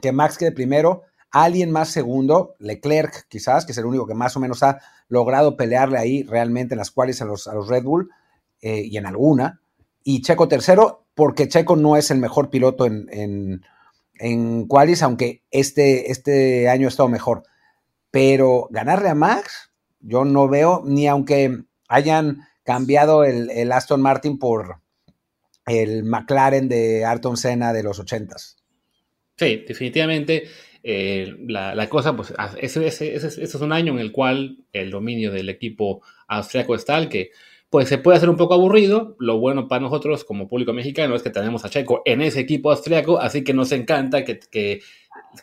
que 0.00 0.12
Max 0.12 0.38
quede 0.38 0.52
primero, 0.52 1.02
alguien 1.30 1.70
más 1.70 1.90
segundo, 1.90 2.54
Leclerc 2.58 3.26
quizás, 3.28 3.66
que 3.66 3.72
es 3.72 3.78
el 3.78 3.86
único 3.86 4.06
que 4.06 4.14
más 4.14 4.36
o 4.36 4.40
menos 4.40 4.62
ha 4.62 4.80
logrado 5.08 5.56
pelearle 5.56 5.98
ahí 5.98 6.22
realmente 6.22 6.74
en 6.74 6.78
las 6.78 6.90
cuales 6.90 7.20
a 7.22 7.24
los, 7.24 7.48
a 7.48 7.54
los 7.54 7.68
Red 7.68 7.84
Bull 7.84 8.10
eh, 8.60 8.82
y 8.84 8.96
en 8.96 9.06
alguna. 9.06 9.60
Y 10.04 10.22
Checo 10.22 10.48
tercero, 10.48 11.06
porque 11.14 11.48
Checo 11.48 11.76
no 11.76 11.96
es 11.96 12.10
el 12.10 12.18
mejor 12.18 12.50
piloto 12.50 12.86
en, 12.86 13.08
en, 13.10 13.62
en 14.18 14.66
qualis, 14.66 15.02
aunque 15.02 15.42
este, 15.50 16.10
este 16.10 16.68
año 16.68 16.86
ha 16.86 16.90
estado 16.90 17.08
mejor. 17.08 17.42
Pero 18.10 18.68
ganarle 18.70 19.08
a 19.08 19.14
Max, 19.14 19.70
yo 20.00 20.24
no 20.24 20.48
veo, 20.48 20.82
ni 20.84 21.08
aunque 21.08 21.64
hayan 21.88 22.46
cambiado 22.62 23.24
el, 23.24 23.50
el 23.50 23.72
Aston 23.72 24.00
Martin 24.00 24.38
por 24.38 24.80
el 25.66 26.04
McLaren 26.04 26.68
de 26.68 27.04
Ayrton 27.04 27.36
Senna 27.36 27.72
de 27.72 27.82
los 27.82 27.98
ochentas. 27.98 28.56
Sí, 29.36 29.64
definitivamente. 29.66 30.48
Eh, 30.90 31.36
la, 31.46 31.86
cosa, 31.90 32.16
pues, 32.16 32.32
ese, 32.62 32.86
es 33.14 33.54
un 33.56 33.72
año 33.74 33.92
en 33.92 33.98
el 33.98 34.10
cual 34.10 34.64
el 34.72 34.90
dominio 34.90 35.30
del 35.30 35.50
equipo 35.50 36.00
austriaco 36.26 36.74
es 36.74 36.86
tal 36.86 37.10
que, 37.10 37.30
pues, 37.68 37.90
se 37.90 37.98
puede 37.98 38.16
hacer 38.16 38.30
un 38.30 38.38
poco 38.38 38.54
aburrido. 38.54 39.14
Lo 39.18 39.38
bueno 39.38 39.68
para 39.68 39.82
nosotros 39.82 40.24
como 40.24 40.48
público 40.48 40.72
mexicano 40.72 41.14
es 41.14 41.22
que 41.22 41.28
tenemos 41.28 41.62
a 41.66 41.68
Checo 41.68 42.00
en 42.06 42.22
ese 42.22 42.40
equipo 42.40 42.70
austriaco, 42.70 43.20
así 43.20 43.44
que 43.44 43.52
nos 43.52 43.70
encanta 43.72 44.24
que, 44.24 44.40
que, 44.40 44.80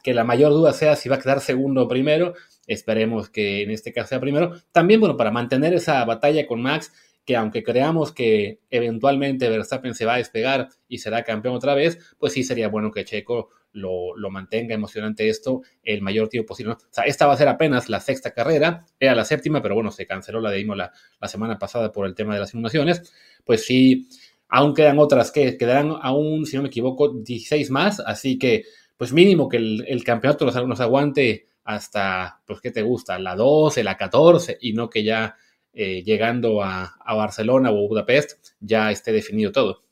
que 0.03 0.15
la 0.15 0.23
mayor 0.23 0.51
duda 0.51 0.73
sea 0.73 0.95
si 0.95 1.09
va 1.09 1.17
a 1.17 1.19
quedar 1.19 1.41
segundo 1.41 1.83
o 1.83 1.87
primero. 1.87 2.33
Esperemos 2.65 3.29
que 3.29 3.61
en 3.61 3.69
este 3.69 3.93
caso 3.93 4.09
sea 4.09 4.19
primero. 4.19 4.53
También, 4.71 4.99
bueno, 4.99 5.15
para 5.15 5.29
mantener 5.29 5.75
esa 5.75 6.03
batalla 6.05 6.47
con 6.47 6.59
Max, 6.59 6.91
que 7.23 7.35
aunque 7.35 7.61
creamos 7.61 8.11
que 8.11 8.61
eventualmente 8.71 9.47
Verstappen 9.47 9.93
se 9.93 10.05
va 10.05 10.15
a 10.15 10.17
despegar 10.17 10.69
y 10.87 10.97
será 10.97 11.23
campeón 11.23 11.53
otra 11.53 11.75
vez, 11.75 11.99
pues 12.17 12.33
sí 12.33 12.43
sería 12.43 12.67
bueno 12.67 12.89
que 12.89 13.05
Checo 13.05 13.49
lo, 13.75 14.15
mantenga 14.29 14.73
emocionante 14.73 15.29
esto 15.29 15.61
el 15.83 16.01
mayor 16.01 16.29
tiempo 16.29 16.49
posible. 16.49 16.73
O 16.73 16.77
sea, 16.89 17.03
esta 17.03 17.27
va 17.27 17.33
a 17.33 17.37
ser 17.37 17.47
apenas 17.47 17.89
la 17.89 17.99
sexta 17.99 18.31
carrera, 18.31 18.85
era 18.99 19.15
la 19.15 19.25
séptima, 19.25 19.61
pero 19.61 19.75
bueno, 19.75 19.91
se 19.91 20.05
canceló 20.05 20.41
la 20.41 20.51
de 20.51 20.61
Imola 20.61 20.91
la 21.19 21.27
semana 21.27 21.59
pasada 21.59 21.91
por 21.91 22.05
el 22.05 22.15
tema 22.15 22.33
de 22.33 22.39
las 22.39 22.53
inundaciones. 22.53 23.13
Pues 23.43 23.65
sí, 23.65 24.07
aún 24.49 24.73
quedan 24.73 24.99
otras 24.99 25.31
que 25.31 25.57
quedarán 25.57 25.93
aún, 26.01 26.45
si 26.45 26.55
no 26.55 26.63
me 26.63 26.69
equivoco, 26.69 27.13
16 27.13 27.69
más, 27.71 27.99
así 27.99 28.37
que 28.37 28.63
pues 28.97 29.11
mínimo 29.11 29.49
que 29.49 29.57
el, 29.57 30.03
campeonato 30.05 30.45
nos, 30.45 30.79
aguante 30.79 31.47
hasta, 31.65 32.41
pues, 32.47 32.61
¿qué 32.61 32.71
te 32.71 32.81
gusta? 32.81 33.19
La 33.19 33.35
12, 33.35 33.83
la 33.83 33.97
14, 33.97 34.57
y 34.61 34.71
no 34.71 34.89
que 34.89 35.03
ya 35.03 35.35
eh, 35.73 36.01
llegando 36.03 36.63
a 36.63 36.95
Barcelona 37.05 37.71
o 37.71 37.87
Budapest 37.89 38.53
ya 38.61 38.91
esté 38.91 39.11
definido 39.11 39.51
todo. 39.51 39.84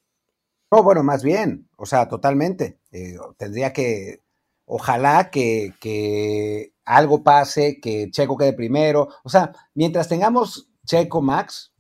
No, 0.74 0.82
bueno, 0.82 1.04
más 1.04 1.22
bien, 1.22 1.70
o 1.78 1.86
sea, 1.86 2.08
totalmente. 2.08 2.80
Eh, 2.92 3.16
tendría 3.38 3.74
que, 3.74 4.24
ojalá 4.66 5.30
que, 5.30 6.74
algo 6.84 7.22
pase, 7.22 7.80
que 7.80 8.10
Checo 8.10 8.36
quede 8.38 8.54
primero. 8.54 9.10
O 9.24 9.30
sea, 9.30 9.52
mientras 9.76 10.08
tengamos 10.08 10.72
Checo 10.84 11.22
Max, 11.22 11.74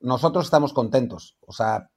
nosotros 0.00 0.46
estamos 0.46 0.72
contentos. 0.72 1.36
O 1.46 1.52
sea, 1.52 1.90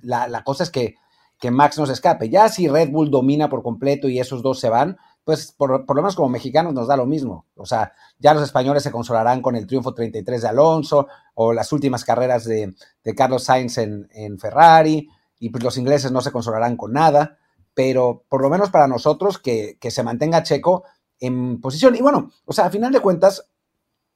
la, 0.00 0.44
cosa 0.44 0.62
es 0.62 0.70
que, 0.70 0.94
que, 1.40 1.50
Max 1.50 1.76
nos 1.76 1.90
escape. 1.90 2.30
Ya 2.30 2.48
si 2.50 2.68
Red 2.68 2.90
Bull 2.90 3.10
domina 3.10 3.48
por 3.48 3.64
completo 3.64 4.08
y 4.08 4.20
esos 4.20 4.42
dos 4.42 4.60
se 4.60 4.68
van, 4.68 4.98
pues 5.24 5.50
por, 5.50 5.70
lo 5.88 5.94
menos 6.02 6.14
como 6.14 6.28
mexicanos 6.28 6.72
nos 6.72 6.86
da 6.86 6.96
lo 6.96 7.06
mismo. 7.06 7.46
O 7.56 7.66
sea, 7.66 7.94
ya 8.20 8.32
los 8.32 8.44
españoles 8.44 8.84
se 8.84 8.92
consolarán 8.92 9.42
con 9.42 9.56
el 9.56 9.66
triunfo 9.66 9.92
33 9.92 10.40
de 10.42 10.48
Alonso 10.48 11.08
o 11.34 11.52
las 11.52 11.72
últimas 11.72 12.04
carreras 12.04 12.44
de, 12.44 12.76
Carlos 13.16 13.42
Sainz 13.42 13.78
en, 13.78 14.08
en 14.12 14.38
Ferrari 14.38 15.08
y 15.38 15.50
pues 15.50 15.62
los 15.62 15.76
ingleses 15.76 16.12
no 16.12 16.20
se 16.20 16.32
consolarán 16.32 16.76
con 16.76 16.92
nada, 16.92 17.38
pero 17.74 18.24
por 18.28 18.42
lo 18.42 18.48
menos 18.48 18.70
para 18.70 18.88
nosotros 18.88 19.38
que, 19.38 19.78
se 19.80 20.02
mantenga 20.02 20.42
Checo 20.42 20.84
en 21.20 21.60
posición. 21.60 21.94
Y 21.94 22.00
bueno, 22.00 22.30
o 22.44 22.52
sea, 22.52 22.66
a 22.66 22.70
final 22.70 22.92
de 22.92 23.00
cuentas, 23.00 23.50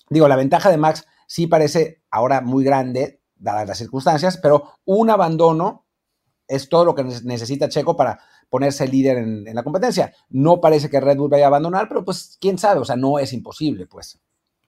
digo, 0.09 0.29
la 0.29 0.37
ventaja 0.37 0.71
de 0.71 0.79
Max 0.79 1.07
sí 1.27 1.47
parece 1.47 2.03
ahora 2.11 2.41
muy 2.41 2.65
grande, 2.65 3.21
dadas 3.37 3.69
las 3.69 3.79
circunstancias, 3.79 4.39
pero 4.39 4.73
un 4.85 5.11
abandono 5.11 5.87
es 6.49 6.69
todo 6.69 6.85
lo 6.85 6.95
que 6.95 7.05
necesita 7.05 7.69
Checo 7.69 7.97
para 7.97 8.21
ponerse 8.49 8.89
líder 8.89 9.19
en, 9.19 9.47
en, 9.47 9.55
la 9.55 9.63
competencia. 9.63 10.13
No 10.29 10.61
parece 10.61 10.91
que 10.91 10.99
Red 10.99 11.19
Bull 11.19 11.31
vaya 11.31 11.45
a 11.45 11.49
abandonar, 11.49 11.87
pero 11.89 12.05
pues 12.05 12.37
quién 12.41 12.59
sabe, 12.59 12.81
o 12.81 12.85
sea, 12.85 12.97
no 12.97 13.19
es 13.19 13.33
imposible, 13.33 13.87
pues. 13.87 14.19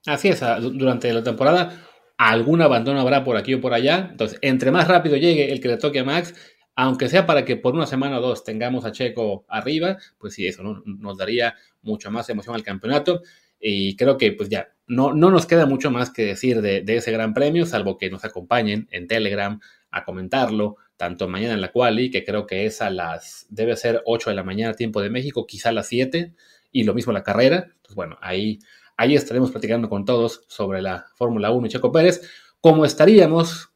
Así 0.05 0.29
es, 0.29 0.41
durante 0.59 1.11
la 1.13 1.23
temporada 1.23 1.81
algún 2.17 2.61
abandono 2.61 2.99
habrá 2.99 3.23
por 3.23 3.37
aquí 3.37 3.53
o 3.53 3.61
por 3.61 3.73
allá. 3.73 4.09
Entonces, 4.11 4.39
entre 4.41 4.71
más 4.71 4.87
rápido 4.87 5.17
llegue 5.17 5.51
el 5.51 5.59
que 5.59 5.67
le 5.67 5.77
toque 5.77 5.99
a 5.99 6.03
Max, 6.03 6.33
aunque 6.75 7.09
sea 7.09 7.25
para 7.25 7.45
que 7.45 7.55
por 7.55 7.75
una 7.75 7.85
semana 7.85 8.17
o 8.17 8.21
dos 8.21 8.43
tengamos 8.43 8.85
a 8.85 8.91
Checo 8.91 9.45
arriba, 9.47 9.97
pues 10.17 10.33
sí, 10.33 10.47
eso 10.47 10.63
nos 10.63 11.17
daría 11.17 11.55
mucha 11.81 12.09
más 12.09 12.29
emoción 12.29 12.55
al 12.55 12.63
campeonato. 12.63 13.21
Y 13.59 13.95
creo 13.95 14.17
que 14.17 14.31
pues 14.33 14.49
ya 14.49 14.69
no, 14.87 15.13
no 15.13 15.29
nos 15.29 15.45
queda 15.45 15.65
mucho 15.65 15.91
más 15.91 16.11
que 16.11 16.25
decir 16.25 16.61
de, 16.61 16.83
ese 16.87 17.11
gran 17.11 17.33
premio, 17.33 17.65
salvo 17.65 17.97
que 17.97 18.09
nos 18.09 18.25
acompañen 18.25 18.87
en 18.91 19.07
Telegram 19.07 19.59
a 19.91 20.03
comentarlo, 20.03 20.77
tanto 20.97 21.27
mañana 21.27 21.53
en 21.53 21.61
la 21.61 21.71
quali, 21.71 22.09
que 22.09 22.25
creo 22.25 22.45
que 22.45 22.65
es 22.65 22.81
a 22.81 22.89
las, 22.89 23.45
debe 23.49 23.77
ser 23.77 24.01
8 24.05 24.31
de 24.31 24.35
la 24.35 24.43
mañana 24.43 24.73
tiempo 24.73 25.01
de 25.01 25.09
México, 25.09 25.45
quizá 25.45 25.71
las 25.71 25.87
7, 25.87 26.33
y 26.71 26.83
lo 26.83 26.93
mismo 26.93 27.13
la 27.13 27.23
carrera. 27.23 27.67
Entonces, 27.75 27.95
bueno, 27.95 28.17
ahí 28.21 28.59
Ahí 29.03 29.15
estaremos 29.15 29.51
platicando 29.51 29.89
con 29.89 30.05
todos 30.05 30.45
sobre 30.47 30.81
la 30.81 31.07
Fórmula 31.15 31.51
1 31.51 31.67
y 31.67 31.69
Checo 31.71 31.91
Pérez. 31.91 32.21
Como 32.61 32.85
estaríamos, 32.85 33.73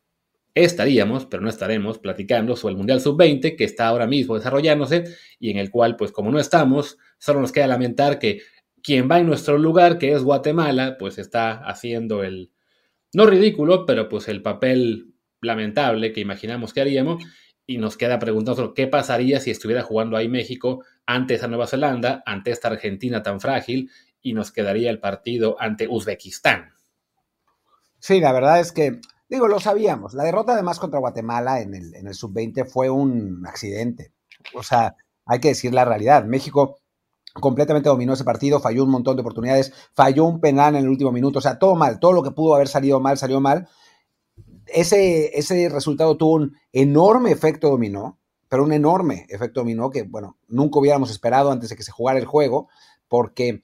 estaríamos, 0.55 1.25
pero 1.25 1.43
no 1.43 1.49
estaremos 1.49 1.99
platicando 1.99 2.55
sobre 2.55 2.71
el 2.71 2.77
Mundial 2.77 3.01
Sub-20 3.01 3.57
que 3.57 3.65
está 3.65 3.87
ahora 3.87 4.07
mismo 4.07 4.35
desarrollándose 4.35 5.03
y 5.37 5.51
en 5.51 5.57
el 5.57 5.69
cual, 5.69 5.97
pues 5.97 6.13
como 6.13 6.31
no 6.31 6.39
estamos, 6.39 6.97
solo 7.17 7.41
nos 7.41 7.51
queda 7.51 7.67
lamentar 7.67 8.19
que 8.19 8.39
quien 8.81 9.11
va 9.11 9.19
en 9.19 9.27
nuestro 9.27 9.57
lugar, 9.57 9.97
que 9.97 10.13
es 10.13 10.23
Guatemala, 10.23 10.95
pues 10.97 11.17
está 11.17 11.55
haciendo 11.55 12.23
el, 12.23 12.53
no 13.11 13.25
ridículo, 13.25 13.85
pero 13.85 14.07
pues 14.07 14.29
el 14.29 14.41
papel 14.41 15.13
lamentable 15.41 16.13
que 16.13 16.21
imaginamos 16.21 16.73
que 16.73 16.79
haríamos 16.79 17.21
y 17.65 17.79
nos 17.79 17.97
queda 17.97 18.17
preguntarnos 18.17 18.71
qué 18.73 18.87
pasaría 18.87 19.41
si 19.41 19.51
estuviera 19.51 19.83
jugando 19.83 20.15
ahí 20.15 20.29
México 20.29 20.85
ante 21.05 21.33
esa 21.33 21.49
Nueva 21.49 21.67
Zelanda, 21.67 22.23
ante 22.25 22.51
esta 22.51 22.69
Argentina 22.69 23.21
tan 23.21 23.41
frágil 23.41 23.91
y 24.21 24.33
nos 24.33 24.51
quedaría 24.51 24.89
el 24.89 24.99
partido 24.99 25.55
ante 25.59 25.87
Uzbekistán. 25.87 26.73
Sí, 27.99 28.19
la 28.19 28.31
verdad 28.31 28.59
es 28.59 28.71
que, 28.71 29.01
digo, 29.29 29.47
lo 29.47 29.59
sabíamos. 29.59 30.13
La 30.13 30.23
derrota 30.23 30.53
además 30.53 30.79
contra 30.79 30.99
Guatemala 30.99 31.61
en 31.61 31.73
el, 31.73 31.95
en 31.95 32.07
el 32.07 32.13
sub-20 32.13 32.67
fue 32.67 32.89
un 32.89 33.45
accidente. 33.47 34.13
O 34.53 34.63
sea, 34.63 34.95
hay 35.25 35.39
que 35.39 35.49
decir 35.49 35.73
la 35.73 35.85
realidad. 35.85 36.25
México 36.25 36.79
completamente 37.39 37.89
dominó 37.89 38.13
ese 38.13 38.23
partido, 38.23 38.59
falló 38.59 38.83
un 38.83 38.91
montón 38.91 39.15
de 39.15 39.21
oportunidades, 39.21 39.73
falló 39.93 40.25
un 40.25 40.39
penal 40.39 40.75
en 40.75 40.83
el 40.83 40.89
último 40.89 41.11
minuto, 41.11 41.39
o 41.39 41.41
sea, 41.41 41.59
todo 41.59 41.75
mal, 41.75 41.99
todo 41.99 42.13
lo 42.13 42.23
que 42.23 42.31
pudo 42.31 42.55
haber 42.55 42.67
salido 42.67 42.99
mal, 42.99 43.17
salió 43.17 43.39
mal. 43.39 43.67
Ese, 44.65 45.37
ese 45.37 45.69
resultado 45.69 46.17
tuvo 46.17 46.35
un 46.35 46.57
enorme 46.71 47.31
efecto 47.31 47.69
dominó, 47.69 48.19
pero 48.49 48.63
un 48.63 48.73
enorme 48.73 49.25
efecto 49.29 49.61
dominó 49.61 49.89
que, 49.89 50.03
bueno, 50.03 50.37
nunca 50.47 50.79
hubiéramos 50.79 51.11
esperado 51.11 51.51
antes 51.51 51.69
de 51.69 51.75
que 51.75 51.83
se 51.83 51.91
jugara 51.91 52.19
el 52.19 52.25
juego, 52.25 52.69
porque 53.07 53.61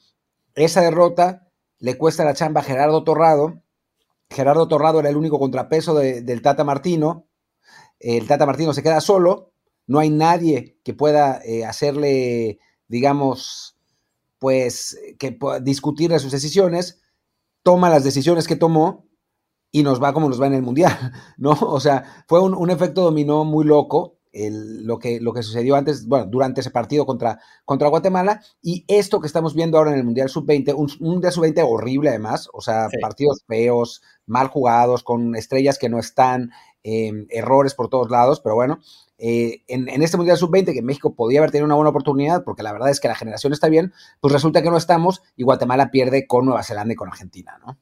esa 0.56 0.82
derrota 0.82 1.48
le 1.80 1.98
cuesta 1.98 2.24
la 2.24 2.34
chamba 2.34 2.62
a 2.62 2.64
Gerardo 2.64 3.04
Torrado. 3.04 3.62
Gerardo 4.30 4.68
Torrado 4.68 5.00
era 5.00 5.10
el 5.10 5.18
único 5.18 5.40
contrapeso 5.40 5.94
del 5.96 6.42
Tata 6.42 6.64
Martino. 6.64 7.28
El 8.00 8.28
Tata 8.28 8.46
Martino 8.46 8.74
se 8.74 8.84
queda 8.84 9.02
solo. 9.02 9.52
No 9.86 10.00
hay 10.00 10.10
nadie 10.10 10.80
que 10.84 10.94
pueda 10.94 11.42
eh, 11.44 11.66
hacerle, 11.66 12.60
digamos, 12.88 13.78
pues, 14.40 14.98
que 15.20 15.38
discutirle 15.62 16.20
sus 16.20 16.32
decisiones. 16.32 17.02
Toma 17.64 17.90
las 17.90 18.04
decisiones 18.04 18.48
que 18.48 18.56
tomó 18.56 19.06
y 19.72 19.84
nos 19.84 20.02
va 20.02 20.14
como 20.14 20.30
nos 20.30 20.42
va 20.42 20.48
en 20.48 20.54
el 20.54 20.62
Mundial, 20.62 21.12
¿no? 21.38 21.52
O 21.52 21.80
sea, 21.80 22.24
fue 22.28 22.40
un, 22.42 22.54
un 22.54 22.70
efecto 22.70 23.02
dominó 23.02 23.44
muy 23.44 23.66
loco 23.66 24.18
lo, 24.34 24.98
que, 24.98 25.20
lo 25.20 25.32
que 25.32 25.44
sucedió 25.44 25.76
antes, 25.76 26.08
bueno, 26.08 26.26
durante 26.26 26.62
ese 26.62 26.72
partido 26.72 27.06
contra, 27.06 27.40
contra 27.66 27.88
Guatemala 27.88 28.42
y 28.62 28.84
esto 28.88 29.20
que 29.20 29.28
estamos 29.28 29.54
viendo 29.54 29.78
ahora 29.78 29.92
en 29.92 29.98
el 29.98 30.04
Mundial 30.04 30.30
Sub-20, 30.30 30.74
un, 30.76 30.90
Mundial 31.00 31.32
Sub-20 31.32 31.64
horrible 31.68 32.10
además, 32.10 32.50
o 32.52 32.62
sea, 32.62 32.88
partidos 33.00 33.44
feos, 33.48 34.02
mal 34.26 34.48
jugados, 34.48 35.04
con 35.04 35.36
estrellas 35.36 35.78
que 35.78 35.90
no 35.90 36.00
están, 36.00 36.52
em, 36.82 37.28
errores 37.30 37.76
por 37.76 37.90
todos 37.90 38.10
lados, 38.10 38.40
pero 38.42 38.56
bueno, 38.56 38.80
eh, 39.20 39.62
en, 39.68 39.88
en, 39.88 40.02
este 40.02 40.18
Mundial 40.18 40.38
Sub-20 40.38 40.74
que 40.74 40.82
México 40.82 41.14
podía 41.16 41.40
haber 41.40 41.52
tenido 41.52 41.66
una 41.66 41.76
buena 41.76 41.92
oportunidad, 41.92 42.44
porque 42.44 42.64
la 42.64 42.74
verdad 42.74 42.90
es 42.90 43.00
que 43.00 43.08
la 43.08 43.16
generación 43.16 43.54
está 43.54 43.70
bien, 43.70 43.94
pues 44.20 44.34
resulta 44.34 44.64
que 44.64 44.72
no 44.72 44.78
estamos 44.78 45.22
y 45.36 45.44
Guatemala 45.44 45.92
pierde 45.92 46.26
con 46.26 46.46
Nueva 46.46 46.64
Zelanda 46.64 46.94
y 46.94 46.98
con 46.98 47.08
Argentina, 47.08 47.60
¿no? 47.64 47.78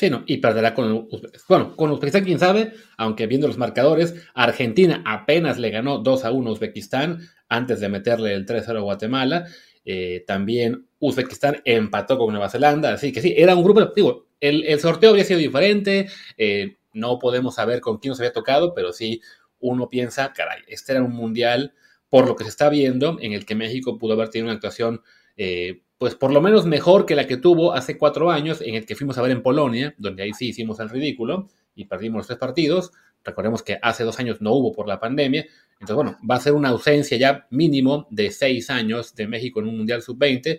Sí, 0.00 0.08
no, 0.08 0.24
y 0.24 0.38
perderá 0.38 0.74
con 0.74 1.10
Bueno, 1.46 1.76
con 1.76 1.90
Uzbekistán, 1.90 2.24
quién 2.24 2.38
sabe, 2.38 2.72
aunque 2.96 3.26
viendo 3.26 3.46
los 3.46 3.58
marcadores, 3.58 4.14
Argentina 4.32 5.02
apenas 5.04 5.58
le 5.58 5.68
ganó 5.68 5.98
2 5.98 6.24
a 6.24 6.30
1 6.30 6.48
a 6.48 6.52
Uzbekistán 6.54 7.18
antes 7.50 7.80
de 7.80 7.90
meterle 7.90 8.32
el 8.32 8.46
3 8.46 8.62
0 8.64 8.78
a 8.78 8.82
Guatemala. 8.82 9.44
Eh, 9.84 10.24
también 10.26 10.86
Uzbekistán 11.00 11.60
empató 11.66 12.16
con 12.16 12.30
Nueva 12.32 12.48
Zelanda, 12.48 12.94
así 12.94 13.12
que 13.12 13.20
sí, 13.20 13.34
era 13.36 13.54
un 13.54 13.62
grupo. 13.62 13.92
Digo, 13.94 14.28
el, 14.40 14.80
sorteo 14.80 15.10
habría 15.10 15.26
sido 15.26 15.38
diferente, 15.38 16.08
eh, 16.38 16.78
no 16.94 17.18
podemos 17.18 17.56
saber 17.56 17.82
con 17.82 17.98
quién 17.98 18.12
nos 18.12 18.20
había 18.20 18.32
tocado, 18.32 18.72
pero 18.72 18.94
sí 18.94 19.20
uno 19.58 19.90
piensa, 19.90 20.32
caray, 20.32 20.62
este 20.66 20.92
era 20.92 21.02
un 21.02 21.12
mundial, 21.12 21.74
por 22.08 22.26
lo 22.26 22.36
que 22.36 22.44
se 22.44 22.50
está 22.50 22.70
viendo, 22.70 23.18
en 23.20 23.34
el 23.34 23.44
que 23.44 23.54
México 23.54 23.98
pudo 23.98 24.14
haber 24.14 24.30
tenido 24.30 24.46
una 24.46 24.54
actuación. 24.54 25.02
Eh, 25.36 25.82
pues 26.00 26.14
por 26.14 26.32
lo 26.32 26.40
menos 26.40 26.64
mejor 26.64 27.04
que 27.04 27.14
la 27.14 27.26
que 27.26 27.36
tuvo 27.36 27.74
hace 27.74 27.98
cuatro 27.98 28.30
años, 28.30 28.62
en 28.62 28.74
el 28.74 28.86
que 28.86 28.96
fuimos 28.96 29.18
a 29.18 29.22
ver 29.22 29.32
en 29.32 29.42
Polonia, 29.42 29.94
donde 29.98 30.22
ahí 30.22 30.32
sí 30.32 30.48
hicimos 30.48 30.80
el 30.80 30.88
ridículo 30.88 31.50
y 31.74 31.84
perdimos 31.84 32.20
los 32.20 32.26
tres 32.26 32.38
partidos. 32.38 32.90
Recordemos 33.22 33.62
que 33.62 33.78
hace 33.82 34.02
dos 34.02 34.18
años 34.18 34.40
no 34.40 34.54
hubo 34.54 34.72
por 34.72 34.88
la 34.88 34.98
pandemia. 34.98 35.44
Entonces, 35.74 35.94
bueno, 35.94 36.16
va 36.28 36.36
a 36.36 36.40
ser 36.40 36.54
una 36.54 36.70
ausencia 36.70 37.18
ya 37.18 37.46
mínimo 37.50 38.08
de 38.10 38.30
seis 38.30 38.70
años 38.70 39.14
de 39.14 39.26
México 39.26 39.60
en 39.60 39.68
un 39.68 39.76
Mundial 39.76 40.00
Sub-20, 40.00 40.58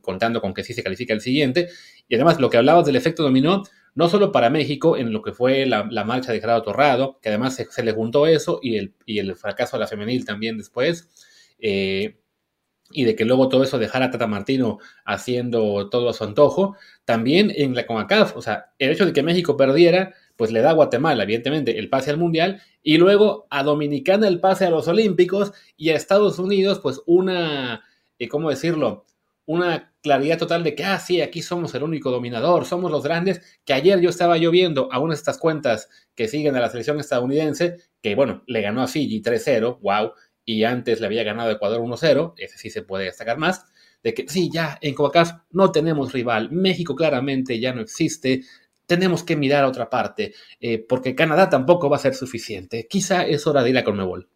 contando 0.00 0.40
con 0.40 0.54
que 0.54 0.62
sí 0.62 0.72
se 0.74 0.84
califica 0.84 1.12
el 1.12 1.22
siguiente. 1.22 1.70
Y 2.06 2.14
además, 2.14 2.38
lo 2.38 2.48
que 2.48 2.58
hablabas 2.58 2.86
del 2.86 2.94
efecto 2.94 3.24
dominó, 3.24 3.64
no 3.96 4.08
solo 4.08 4.30
para 4.30 4.48
México, 4.48 4.96
en 4.96 5.12
lo 5.12 5.22
que 5.22 5.32
fue 5.32 5.66
la, 5.66 5.82
marcha 6.04 6.30
de 6.30 6.38
Gerardo 6.38 6.62
Torrado, 6.62 7.18
que 7.20 7.30
además 7.30 7.56
se, 7.56 7.82
le 7.82 7.90
juntó 7.90 8.28
eso 8.28 8.60
y 8.62 8.76
el, 8.76 8.94
y 9.06 9.18
el 9.18 9.34
fracaso 9.34 9.76
de 9.76 9.80
la 9.80 9.88
femenil 9.88 10.24
también 10.24 10.56
después. 10.56 11.08
Eh, 11.58 12.20
y 12.90 13.04
de 13.04 13.14
que 13.16 13.24
luego 13.24 13.48
todo 13.48 13.62
eso 13.64 13.78
dejara 13.78 14.06
a 14.06 14.10
Tata 14.10 14.26
Martino 14.26 14.78
haciendo 15.04 15.88
todo 15.90 16.08
a 16.08 16.14
su 16.14 16.24
antojo, 16.24 16.76
también 17.04 17.52
en 17.54 17.74
la 17.74 17.86
CONCACAF, 17.86 18.36
o 18.36 18.42
sea, 18.42 18.72
el 18.78 18.90
hecho 18.90 19.06
de 19.06 19.12
que 19.12 19.22
México 19.22 19.56
perdiera, 19.56 20.14
pues 20.36 20.52
le 20.52 20.60
da 20.60 20.70
a 20.70 20.74
Guatemala, 20.74 21.24
evidentemente, 21.24 21.78
el 21.78 21.88
pase 21.88 22.10
al 22.10 22.18
Mundial, 22.18 22.62
y 22.82 22.96
luego 22.98 23.46
a 23.50 23.62
Dominicana 23.62 24.28
el 24.28 24.40
pase 24.40 24.64
a 24.64 24.70
los 24.70 24.88
Olímpicos, 24.88 25.52
y 25.76 25.90
a 25.90 25.96
Estados 25.96 26.38
Unidos, 26.38 26.80
pues 26.80 27.00
una, 27.06 27.84
eh, 28.18 28.28
¿cómo 28.28 28.50
decirlo? 28.50 29.04
Una 29.46 29.92
claridad 30.02 30.38
total 30.38 30.62
de 30.62 30.74
que, 30.74 30.84
ah, 30.84 30.98
sí, 30.98 31.20
aquí 31.20 31.42
somos 31.42 31.74
el 31.74 31.82
único 31.82 32.10
dominador, 32.10 32.64
somos 32.64 32.90
los 32.90 33.02
grandes, 33.02 33.60
que 33.64 33.72
ayer 33.72 34.00
yo 34.00 34.10
estaba 34.10 34.36
yo 34.36 34.50
viendo 34.50 34.88
a 34.92 34.98
una 35.00 35.14
de 35.14 35.18
estas 35.18 35.38
cuentas 35.38 35.88
que 36.14 36.28
siguen 36.28 36.56
a 36.56 36.60
la 36.60 36.68
selección 36.70 37.00
estadounidense, 37.00 37.78
que 38.02 38.14
bueno, 38.14 38.42
le 38.46 38.62
ganó 38.62 38.82
a 38.82 38.86
Fiji 38.86 39.20
3-0, 39.20 39.80
wow, 39.80 40.12
y 40.48 40.64
antes 40.64 40.98
le 41.00 41.06
había 41.06 41.24
ganado 41.24 41.50
Ecuador 41.50 41.82
1-0, 41.82 42.32
ese 42.38 42.56
sí 42.56 42.70
se 42.70 42.80
puede 42.80 43.04
destacar 43.04 43.36
más, 43.36 43.66
de 44.02 44.14
que 44.14 44.26
sí, 44.28 44.48
ya 44.50 44.78
en 44.80 44.94
CONCACAF 44.94 45.42
no 45.50 45.70
tenemos 45.70 46.10
rival, 46.10 46.50
México 46.50 46.96
claramente 46.96 47.60
ya 47.60 47.74
no 47.74 47.82
existe, 47.82 48.40
tenemos 48.86 49.24
que 49.24 49.36
mirar 49.36 49.64
a 49.64 49.68
otra 49.68 49.90
parte, 49.90 50.32
eh, 50.58 50.82
porque 50.88 51.14
Canadá 51.14 51.50
tampoco 51.50 51.90
va 51.90 51.96
a 51.96 52.00
ser 52.00 52.14
suficiente. 52.14 52.86
Quizá 52.88 53.26
es 53.26 53.46
hora 53.46 53.62
de 53.62 53.68
ir 53.68 53.76
a 53.76 53.84
Conmebol. 53.84 54.30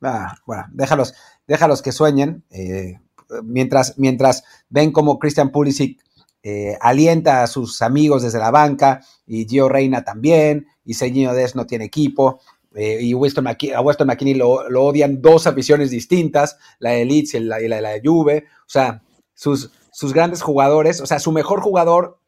Ah, 0.00 0.36
bueno, 0.46 0.66
déjalos, 0.70 1.12
déjalos 1.48 1.82
que 1.82 1.90
sueñen. 1.90 2.44
Eh, 2.50 3.00
mientras, 3.42 3.98
mientras 3.98 4.44
ven 4.68 4.92
como 4.92 5.18
Christian 5.18 5.50
Pulisic 5.50 6.00
eh, 6.44 6.76
alienta 6.80 7.42
a 7.42 7.48
sus 7.48 7.82
amigos 7.82 8.22
desde 8.22 8.38
la 8.38 8.52
banca 8.52 9.00
y 9.26 9.48
Gio 9.48 9.68
Reina 9.68 10.04
también, 10.04 10.68
y 10.84 10.94
Señor 10.94 11.34
Des 11.34 11.56
no 11.56 11.66
tiene 11.66 11.86
equipo, 11.86 12.40
eh, 12.74 12.98
y 13.00 13.14
Weston 13.14 13.46
a 13.46 13.80
Weston 13.80 14.06
McKinney 14.06 14.34
lo, 14.34 14.50
odian 14.50 15.20
dos 15.20 15.46
aficiones 15.46 15.90
distintas, 15.90 16.56
la 16.78 16.90
de 16.90 17.04
Leeds 17.04 17.34
y 17.34 17.40
la, 17.40 17.58
de 17.58 17.68
la 17.68 18.00
Juve. 18.02 18.46
O 18.60 18.70
sea, 18.70 19.02
sus, 19.34 19.70
sus 19.92 20.12
grandes 20.12 20.42
jugadores, 20.42 21.00
o 21.00 21.06
sea, 21.06 21.18
su 21.18 21.32
mejor 21.32 21.60
jugador 21.60 22.18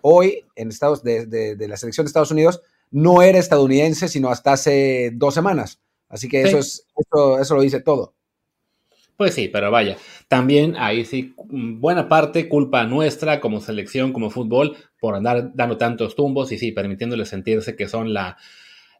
hoy 0.00 0.44
en 0.54 0.68
Estados, 0.68 1.02
de, 1.02 1.56
la 1.58 1.76
selección 1.76 2.04
de 2.04 2.08
Estados 2.08 2.30
Unidos 2.30 2.62
no 2.90 3.22
era 3.22 3.38
estadounidense, 3.38 4.08
sino 4.08 4.30
hasta 4.30 4.52
hace 4.52 5.10
dos 5.14 5.34
semanas. 5.34 5.80
Así 6.08 6.28
que 6.28 6.42
eso, 6.42 6.58
es, 6.58 6.86
eso, 6.96 7.38
eso 7.38 7.54
lo 7.54 7.60
dice 7.60 7.80
todo. 7.80 8.14
Pues 9.16 9.34
sí, 9.34 9.48
pero 9.48 9.70
vaya, 9.72 9.96
también 10.28 10.76
ahí 10.76 11.04
sí, 11.04 11.34
buena 11.36 12.08
parte 12.08 12.48
culpa 12.48 12.84
nuestra 12.84 13.40
como 13.40 13.60
selección, 13.60 14.12
como 14.12 14.30
fútbol, 14.30 14.76
por 15.00 15.16
andar 15.16 15.50
dando 15.54 15.76
tantos 15.76 16.14
tumbos 16.14 16.52
y 16.52 16.58
sí, 16.58 16.70
permitiéndoles 16.70 17.28
sentirse 17.28 17.74
que 17.74 17.88
son 17.88 18.14
la, 18.14 18.38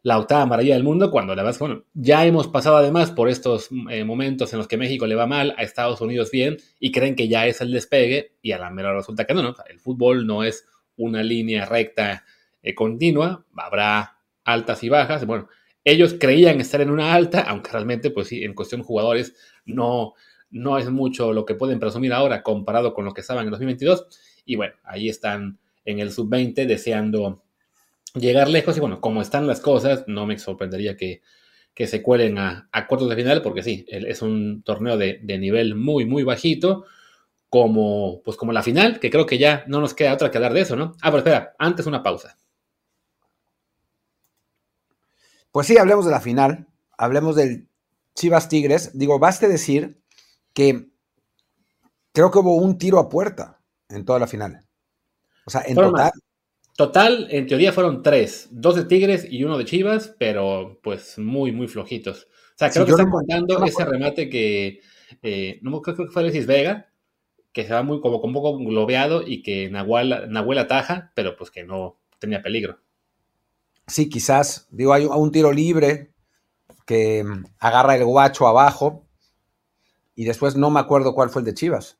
la 0.03 0.17
octava 0.17 0.45
maravilla 0.45 0.75
del 0.75 0.83
mundo, 0.83 1.11
cuando 1.11 1.35
la 1.35 1.51
bueno, 1.59 1.83
ya 1.93 2.25
hemos 2.25 2.47
pasado 2.47 2.77
además 2.77 3.11
por 3.11 3.29
estos 3.29 3.69
eh, 3.89 4.03
momentos 4.03 4.51
en 4.53 4.59
los 4.59 4.67
que 4.67 4.77
México 4.77 5.07
le 5.07 5.15
va 5.15 5.27
mal, 5.27 5.53
a 5.57 5.63
Estados 5.63 6.01
Unidos 6.01 6.31
bien, 6.31 6.57
y 6.79 6.91
creen 6.91 7.15
que 7.15 7.27
ya 7.27 7.47
es 7.47 7.61
el 7.61 7.71
despegue, 7.71 8.37
y 8.41 8.51
a 8.51 8.59
la 8.59 8.69
mera 8.69 8.93
resulta 8.93 9.25
que 9.25 9.33
no, 9.33 9.41
no, 9.41 9.55
el 9.69 9.79
fútbol 9.79 10.25
no 10.25 10.43
es 10.43 10.65
una 10.97 11.23
línea 11.23 11.65
recta 11.65 12.23
eh, 12.61 12.73
continua, 12.75 13.45
habrá 13.55 14.17
altas 14.43 14.83
y 14.83 14.89
bajas, 14.89 15.25
bueno, 15.25 15.49
ellos 15.83 16.15
creían 16.19 16.59
estar 16.61 16.81
en 16.81 16.89
una 16.89 17.13
alta, 17.13 17.41
aunque 17.41 17.71
realmente, 17.71 18.11
pues 18.11 18.27
sí, 18.27 18.43
en 18.43 18.53
cuestión 18.53 18.81
de 18.81 18.87
jugadores 18.87 19.35
no, 19.65 20.13
no 20.49 20.77
es 20.77 20.89
mucho 20.89 21.33
lo 21.33 21.45
que 21.45 21.55
pueden 21.55 21.79
presumir 21.79 22.13
ahora 22.13 22.43
comparado 22.43 22.93
con 22.93 23.05
lo 23.05 23.13
que 23.13 23.21
estaban 23.21 23.45
en 23.45 23.51
2022, 23.51 24.07
y 24.45 24.55
bueno, 24.55 24.75
ahí 24.83 25.09
están 25.09 25.59
en 25.85 25.99
el 25.99 26.11
sub-20 26.11 26.65
deseando 26.65 27.43
llegar 28.13 28.49
lejos 28.49 28.77
y 28.77 28.79
bueno, 28.79 29.01
como 29.01 29.21
están 29.21 29.47
las 29.47 29.59
cosas, 29.59 30.03
no 30.07 30.25
me 30.25 30.37
sorprendería 30.37 30.95
que, 30.97 31.21
se 31.85 32.01
cuelen 32.01 32.37
a, 32.37 32.69
cuartos 32.89 33.09
de 33.09 33.15
final, 33.15 33.41
porque 33.41 33.63
sí, 33.63 33.85
es 33.87 34.21
un 34.21 34.63
torneo 34.63 34.97
de, 34.97 35.19
nivel 35.23 35.75
muy, 35.75 36.05
muy 36.05 36.23
bajito, 36.23 36.85
como, 37.49 38.21
pues 38.23 38.35
como 38.35 38.51
la 38.51 38.63
final, 38.63 38.99
que 38.99 39.09
creo 39.09 39.25
que 39.25 39.37
ya 39.37 39.63
no 39.67 39.79
nos 39.79 39.93
queda 39.93 40.13
otra 40.13 40.29
que 40.29 40.37
hablar 40.37 40.53
de 40.53 40.61
eso, 40.61 40.75
¿no? 40.75 40.95
Ah, 41.01 41.09
pero 41.09 41.19
espera, 41.19 41.55
antes 41.57 41.85
una 41.85 42.03
pausa. 42.03 42.37
Pues 45.51 45.67
sí, 45.67 45.77
hablemos 45.77 46.05
de 46.05 46.11
la 46.11 46.19
final, 46.19 46.67
hablemos 46.97 47.35
del 47.35 47.67
Chivas 48.13 48.49
Tigres. 48.49 48.91
Digo, 48.93 49.17
baste 49.17 49.47
decir 49.47 49.99
que 50.53 50.89
creo 52.11 52.29
que 52.29 52.39
hubo 52.39 52.55
un 52.55 52.77
tiro 52.77 52.99
a 52.99 53.09
puerta 53.09 53.61
en 53.87 54.05
toda 54.05 54.19
la 54.19 54.27
final. 54.27 54.65
O 55.45 55.49
sea, 55.49 55.63
en 55.65 55.75
total. 55.75 56.11
Total, 56.79 57.27
en 57.29 57.45
teoría 57.45 57.73
fueron 57.73 58.01
tres, 58.03 58.47
dos 58.51 58.73
de 58.77 58.85
Tigres 58.85 59.27
y 59.29 59.43
uno 59.43 59.57
de 59.57 59.65
Chivas, 59.65 60.15
pero 60.17 60.79
pues 60.81 61.17
muy, 61.19 61.51
muy 61.51 61.67
flojitos. 61.67 62.29
O 62.31 62.55
sea, 62.55 62.69
creo 62.69 62.85
que 62.85 62.91
están 62.91 63.09
contando 63.09 63.65
ese 63.65 63.83
remate 63.83 64.29
que, 64.29 64.79
eh, 65.21 65.59
no 65.61 65.81
creo 65.81 65.97
que 65.97 66.05
fue 66.05 66.21
Alexis 66.21 66.47
Vega, 66.47 66.89
que 67.51 67.65
se 67.65 67.73
va 67.73 67.83
muy 67.83 67.99
como 67.99 68.19
un 68.19 68.31
poco 68.31 68.57
globeado 68.59 69.27
y 69.27 69.43
que 69.43 69.69
Nahuel, 69.69 70.31
Nahuel 70.31 70.57
ataja, 70.57 71.11
pero 71.15 71.35
pues 71.35 71.51
que 71.51 71.65
no 71.65 71.99
tenía 72.17 72.41
peligro. 72.41 72.79
sí, 73.85 74.07
quizás, 74.07 74.69
digo, 74.71 74.93
hay 74.93 75.03
un 75.03 75.33
tiro 75.33 75.51
libre 75.51 76.13
que 76.85 77.25
mm, 77.25 77.43
agarra 77.59 77.97
el 77.97 78.05
guacho 78.05 78.47
abajo 78.47 79.05
y 80.15 80.23
después 80.23 80.55
no 80.55 80.69
me 80.69 80.79
acuerdo 80.79 81.13
cuál 81.13 81.29
fue 81.29 81.41
el 81.41 81.45
de 81.47 81.55
Chivas. 81.55 81.99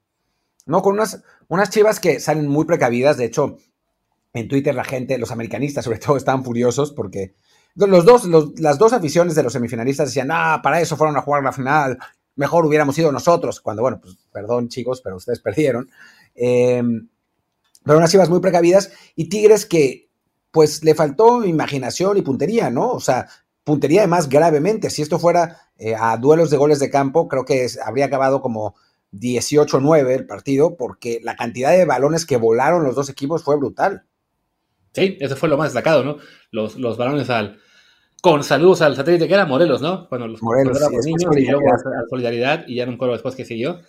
No, 0.66 0.82
con 0.82 0.94
unas, 0.94 1.22
unas 1.50 1.70
Chivas 1.70 2.00
que 2.00 2.22
salen 2.22 2.48
muy 2.48 2.64
precavidas, 2.64 3.18
de 3.18 3.26
hecho, 3.26 3.58
en 4.34 4.48
Twitter 4.48 4.76
la 4.76 4.84
gente, 4.84 5.18
los 5.18 5.32
americanistas 5.32 5.86
sobre 5.86 6.00
todo, 6.00 6.18
estaban 6.18 6.44
furiosos 6.44 6.92
porque 6.92 7.36
los 7.76 8.06
dos, 8.06 8.28
las 8.60 8.78
dos 8.78 8.94
aficiones 8.94 9.36
de 9.36 9.44
los 9.44 9.54
semifinalistas 9.54 10.10
decían, 10.10 10.30
ah, 10.32 10.60
para 10.62 10.82
eso 10.82 10.98
fueron 10.98 11.16
a 11.18 11.22
jugar 11.22 11.44
la 11.44 11.54
final, 11.54 11.98
mejor 12.36 12.66
hubiéramos 12.66 12.98
ido 12.98 13.12
nosotros, 13.12 13.62
cuando, 13.62 13.82
bueno, 13.82 14.00
pues 14.02 14.18
perdón 14.32 14.70
chicos, 14.70 15.02
pero 15.02 15.18
ustedes 15.18 15.40
perdieron. 15.42 15.90
Em, 16.36 17.10
pero 17.84 17.98
unas 17.98 18.12
Chivas 18.12 18.30
muy 18.30 18.40
precavidas 18.40 18.92
y 19.16 19.30
Tigres 19.30 19.66
que 19.66 20.10
pues 20.52 20.84
le 20.84 20.96
faltó 20.96 21.46
imaginación 21.46 22.18
y 22.18 22.22
puntería, 22.22 22.70
¿no? 22.70 22.92
O 22.92 23.00
sea, 23.00 23.28
puntería 23.64 24.02
además 24.02 24.30
gravemente. 24.30 24.90
Si 24.90 25.02
esto 25.02 25.20
fuera 25.20 25.58
eh, 25.78 25.96
a 25.96 26.18
duelos 26.18 26.50
de 26.50 26.58
goles 26.58 26.80
de 26.80 26.90
campo, 26.90 27.28
creo 27.28 27.46
que 27.46 27.68
habría 27.86 28.06
acabado 28.06 28.42
como 28.42 28.76
18-9 29.12 30.10
el 30.10 30.26
partido, 30.26 30.76
porque 30.76 31.20
la 31.24 31.36
cantidad 31.36 31.72
de 31.72 31.86
balones 31.86 32.26
que 32.26 32.38
volaron 32.38 32.84
los 32.84 32.96
dos 32.96 33.10
equipos 33.10 33.44
fue 33.44 33.58
brutal. 33.58 34.06
Sí, 34.94 35.18
eso 35.20 35.36
fue 35.36 35.50
lo 35.50 35.58
más 35.58 35.68
destacado, 35.68 36.04
¿no? 36.04 36.18
Los, 36.52 36.78
los 36.78 36.98
balones 36.98 37.30
al. 37.30 37.60
Con 38.22 38.44
saludos 38.44 38.82
al 38.82 38.96
satélite 38.96 39.28
que 39.28 39.34
era 39.34 39.46
Morelos, 39.46 39.82
¿no? 39.82 40.08
Bueno, 40.10 40.28
los 40.28 40.44
Morelos 40.44 40.78
niños 41.06 41.38
y 41.38 41.46
luego 41.46 41.74
a, 41.74 41.78
Solidaridad 42.10 42.68
y 42.68 42.76
ya 42.76 42.86
no 42.86 42.92
un 42.92 42.98
coro 42.98 43.14
después 43.14 43.36
que 43.36 43.46
siguió. 43.46 43.80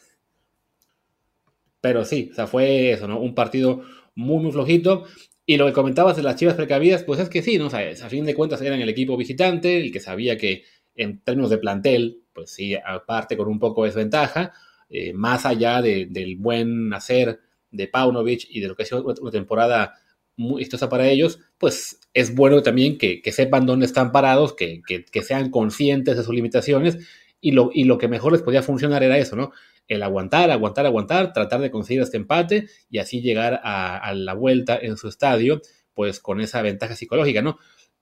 Pero 1.80 2.04
sí, 2.04 2.28
o 2.30 2.35
sea, 2.35 2.47
fue 2.47 2.92
eso, 2.92 3.09
¿no? 3.09 3.19
Un 3.19 3.35
partido 3.35 3.83
muy, 4.14 4.42
muy 4.42 4.52
flojito. 4.52 5.04
Y 5.47 5.57
lo 5.57 5.66
que 5.66 5.73
comentabas 5.73 6.16
de 6.16 6.23
las 6.23 6.37
chivas 6.37 6.54
precavidas, 6.54 7.02
pues 7.02 7.19
es 7.19 7.28
que 7.28 7.42
sí, 7.42 7.59
¿no? 7.59 7.66
O 7.66 7.71
sea, 7.71 7.80
a 7.90 8.09
fin 8.09 8.25
de 8.25 8.35
cuentas 8.35 8.61
eran 8.62 8.80
el 8.80 8.88
equipo 8.88 9.16
visitante, 9.16 9.80
el 9.80 9.90
que 9.90 9.99
sabía 9.99 10.37
que 10.37 10.62
en 10.95 11.21
términos 11.23 11.50
de 11.50 11.59
plantel, 11.59 12.23
pues 12.33 12.50
sí, 12.50 12.76
aparte 12.76 13.37
con 13.37 13.49
un 13.49 13.59
poco 13.59 13.83
de 13.83 13.88
desventaja, 13.88 14.52
eh, 14.88 15.12
más 15.12 15.47
allá 15.47 15.83
del 15.83 16.37
buen 16.37 16.92
hacer 16.92 17.40
de 17.71 17.88
Paunovic 17.88 18.47
y 18.50 18.61
de 18.61 18.69
lo 18.69 18.76
que 18.76 18.83
ha 18.83 18.87
sido 18.87 19.04
una 19.04 19.30
temporada 19.30 19.95
muy 20.40 20.62
exitosa 20.62 20.88
para 20.88 21.09
ellos, 21.09 21.38
pues 21.59 22.00
es 22.14 22.35
bueno 22.35 22.62
también 22.62 22.99
que, 22.99 23.23
sepan 23.32 23.66
dónde 23.66 23.87
están 23.87 24.11
parados, 24.12 24.54
que, 24.54 24.82
sean 25.23 25.50
conscientes 25.50 26.16
de 26.16 26.25
sus 26.25 26.35
limitaciones 26.35 26.99
y 27.40 27.52
lo, 27.52 27.70
y 27.73 27.85
lo 27.85 27.99
que 27.99 28.09
mejor 28.09 28.32
les 28.32 28.42
podía 28.42 28.62
funcionar 28.62 29.02
era 29.02 29.18
eso, 29.18 29.37
¿no? 29.37 29.52
el 29.90 30.04
aguantar, 30.04 30.50
aguantar, 30.50 30.87
aguantar, 30.87 31.32
tratar 31.32 31.61
de 31.61 31.70
conseguir 31.70 32.00
este 32.00 32.16
empate 32.16 32.68
y 32.88 32.99
así 32.99 33.20
llegar 33.20 33.61
a, 33.64 34.14
la 34.14 34.35
vuelta 34.35 34.78
en 34.80 34.97
su 34.97 35.09
estadio, 35.09 35.61
pues 35.94 36.20
con 36.20 36.40
esa 36.40 36.62
ventaja 36.62 36.94
psicológica, 36.94 37.42
¿no? 37.42 37.59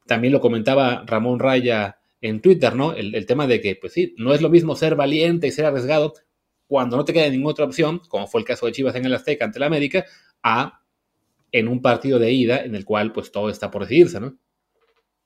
También 0.07 0.35
lo 0.35 0.41
comentaba 0.41 1.03
Ramón 1.07 1.39
Raya 1.39 1.99
en 2.21 2.43
Twitter, 2.43 2.77
¿no? 2.77 2.93
El, 2.93 3.25
tema 3.25 3.47
de 3.47 3.63
que, 3.63 3.75
pues 3.75 3.95
sí, 3.95 4.15
no 4.19 4.35
es 4.35 4.43
lo 4.43 4.51
mismo 4.51 4.77
ser 4.77 4.97
valiente 4.97 5.47
y 5.47 5.51
ser 5.51 5.65
arriesgado 5.65 6.13
cuando 6.67 6.99
no 6.99 7.07
te 7.07 7.15
queda 7.15 7.31
ninguna 7.31 7.53
otra 7.53 7.65
opción, 7.65 8.03
como 8.09 8.27
fue 8.27 8.43
el 8.43 8.47
caso 8.47 8.67
de 8.67 8.73
Chivas 8.73 8.95
en 8.95 9.07
el 9.07 9.15
Azteca 9.15 9.47
ante 9.47 9.59
el 9.59 9.63
América, 9.63 10.05
a 10.43 10.83
en 11.53 11.69
un 11.69 11.83
partido 11.83 12.19
de 12.19 12.33
ida 12.33 12.59
en 12.59 12.75
el 12.75 12.85
cual 12.85 13.13
pues 13.13 13.33
todo 13.33 13.51
está 13.51 13.71
por 13.71 13.83
decidirse, 13.83 14.21
¿no? 14.21 14.37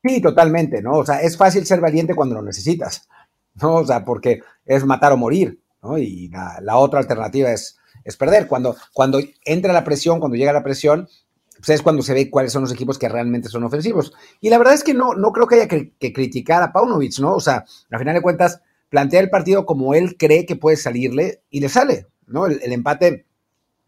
Sí, 0.05 0.21
totalmente, 0.21 0.83
¿no? 0.83 0.99
O 0.99 1.07
sea, 1.07 1.21
es 1.23 1.37
fácil 1.37 1.65
ser 1.65 1.81
valiente 1.81 2.15
cuando 2.15 2.35
lo 2.35 2.43
necesitas, 2.43 3.09
¿no? 3.55 3.77
O 3.77 3.87
sea, 3.87 4.05
porque 4.05 4.41
es 4.65 4.85
matar 4.85 5.13
o 5.13 5.17
morir. 5.17 5.61
Y 5.99 6.29
la, 6.29 6.77
otra 6.77 7.01
alternativa 7.01 7.51
es, 7.51 7.77
es 8.05 8.17
perder. 8.17 8.47
Cuando, 8.47 8.77
cuando 8.93 9.21
entra 9.45 9.73
la 9.73 9.83
presión, 9.83 10.21
cuando 10.21 10.37
llega 10.37 10.53
la 10.53 10.63
presión, 10.63 11.09
pues 11.57 11.71
es 11.71 11.83
cuando 11.83 12.03
se 12.03 12.15
ve 12.15 12.31
cuáles 12.31 12.53
son 12.53 12.63
los 12.63 12.73
equipos 12.73 12.99
que 12.99 13.09
realmente 13.09 13.49
son 13.49 13.65
ofensivos. 13.65 14.13
Y 14.41 14.51
la 14.51 14.59
verdad 14.59 14.75
es 14.75 14.83
que 14.83 14.95
no, 14.95 15.15
no 15.15 15.33
creo 15.33 15.47
que 15.47 15.57
haya 15.57 15.69
que, 15.69 16.13
criticar 16.13 16.63
a 16.63 16.73
Paunovic, 16.73 17.19
¿no? 17.21 17.35
O 17.35 17.41
sea, 17.41 17.65
al 17.91 17.99
final 17.99 18.15
de 18.15 18.23
cuentas, 18.23 18.63
plantea 18.89 19.21
el 19.21 19.31
partido 19.31 19.65
como 19.65 19.95
él 19.95 20.17
cree 20.19 20.45
que 20.45 20.57
puede 20.57 20.77
salirle 20.77 21.43
y 21.51 21.61
le 21.61 21.69
sale, 21.69 22.09
¿no? 22.27 22.47
El, 22.47 22.73
empate 22.73 23.27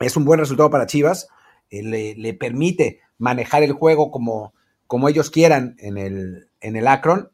es 0.00 0.16
un 0.16 0.24
buen 0.24 0.40
resultado 0.40 0.70
para 0.70 0.86
Chivas, 0.86 1.28
le, 1.82 2.14
le, 2.14 2.34
permite 2.34 3.00
manejar 3.18 3.62
el 3.62 3.72
juego 3.72 4.10
como, 4.10 4.54
como 4.86 5.08
ellos 5.08 5.30
quieran 5.30 5.76
en 5.78 5.98
el, 5.98 6.48
en 6.60 6.76
el 6.76 6.86
Akron 6.86 7.30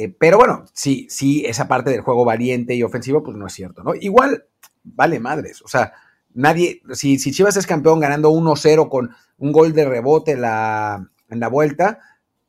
eh, 0.00 0.14
pero 0.16 0.38
bueno, 0.38 0.64
sí, 0.72 1.08
sí, 1.10 1.44
esa 1.44 1.66
parte 1.66 1.90
del 1.90 2.02
juego 2.02 2.24
valiente 2.24 2.72
y 2.72 2.84
ofensivo, 2.84 3.24
pues 3.24 3.36
no 3.36 3.48
es 3.48 3.52
cierto, 3.52 3.82
¿no? 3.82 3.96
Igual, 3.96 4.44
vale 4.84 5.18
madres, 5.18 5.60
o 5.62 5.66
sea, 5.66 5.92
nadie, 6.32 6.82
si, 6.92 7.18
si 7.18 7.32
Chivas 7.32 7.56
es 7.56 7.66
campeón 7.66 7.98
ganando 7.98 8.30
1-0 8.30 8.88
con 8.88 9.10
un 9.38 9.50
gol 9.50 9.72
de 9.72 9.84
rebote 9.86 10.36
la, 10.36 11.10
en 11.28 11.40
la 11.40 11.48
vuelta, 11.48 11.98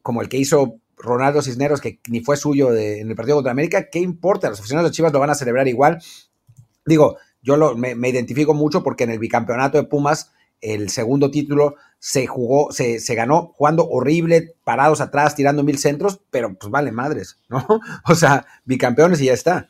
como 0.04 0.22
el 0.22 0.30
que 0.30 0.38
hizo 0.38 0.76
Ronaldo 0.96 1.42
Cisneros, 1.42 1.82
que 1.82 2.00
ni 2.08 2.20
fue 2.20 2.38
suyo 2.38 2.72
en 2.72 3.10
el 3.10 3.16
partido 3.16 3.38
contra 3.38 3.52
América, 3.52 3.90
¿qué 3.90 3.98
importa? 3.98 4.50
Los 4.50 4.60
aficionados 4.60 4.92
de 4.92 4.96
Chivas 4.96 5.12
lo 5.12 5.20
van 5.20 5.32
a 5.32 5.36
celebrar 5.36 5.68
igual. 5.68 6.04
Digo, 6.86 7.18
yo 7.42 7.58
lo, 7.58 7.76
me, 7.76 7.96
me, 7.96 8.10
identifico 8.10 8.54
mucho 8.54 8.84
porque 8.84 9.06
en 9.06 9.10
el 9.10 9.18
bicampeonato 9.18 9.80
de 9.80 9.86
Pumas 9.86 10.34
el 10.62 10.90
segundo 10.90 11.32
título 11.32 11.76
se 12.00 12.28
jugó, 12.28 12.72
se, 12.72 13.00
ganó 13.14 13.52
jugando 13.56 13.88
horrible, 13.88 14.56
parados 14.64 15.02
atrás, 15.02 15.36
tirando 15.36 15.64
mil 15.64 15.78
centros, 15.78 16.22
pero 16.32 16.56
pues 16.58 16.72
vale 16.72 16.92
madres, 16.92 17.38
¿no? 17.50 17.66
O 18.06 18.16
sea, 18.16 18.46
bicampeones 18.66 19.22
y 19.22 19.26
ya 19.26 19.34
está. 19.34 19.70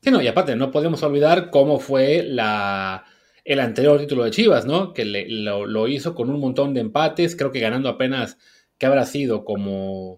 Sí, 0.00 0.10
no, 0.10 0.20
y 0.20 0.26
aparte, 0.26 0.56
no 0.56 0.72
podemos 0.72 1.02
olvidar 1.04 1.50
cómo 1.50 1.78
fue 1.78 2.24
la, 2.24 3.04
el 3.44 3.60
anterior 3.60 4.00
título 4.00 4.24
de 4.24 4.32
Chivas, 4.32 4.66
¿no? 4.66 4.92
Que 4.92 5.04
lo, 5.04 5.88
hizo 5.88 6.14
con 6.16 6.28
un 6.28 6.40
montón 6.40 6.74
de 6.74 6.80
empates, 6.80 7.36
creo 7.36 7.52
que 7.52 7.60
ganando 7.60 7.88
apenas, 7.88 8.36
que 8.78 8.86
habrá 8.86 9.06
sido? 9.06 9.44
Como 9.44 10.16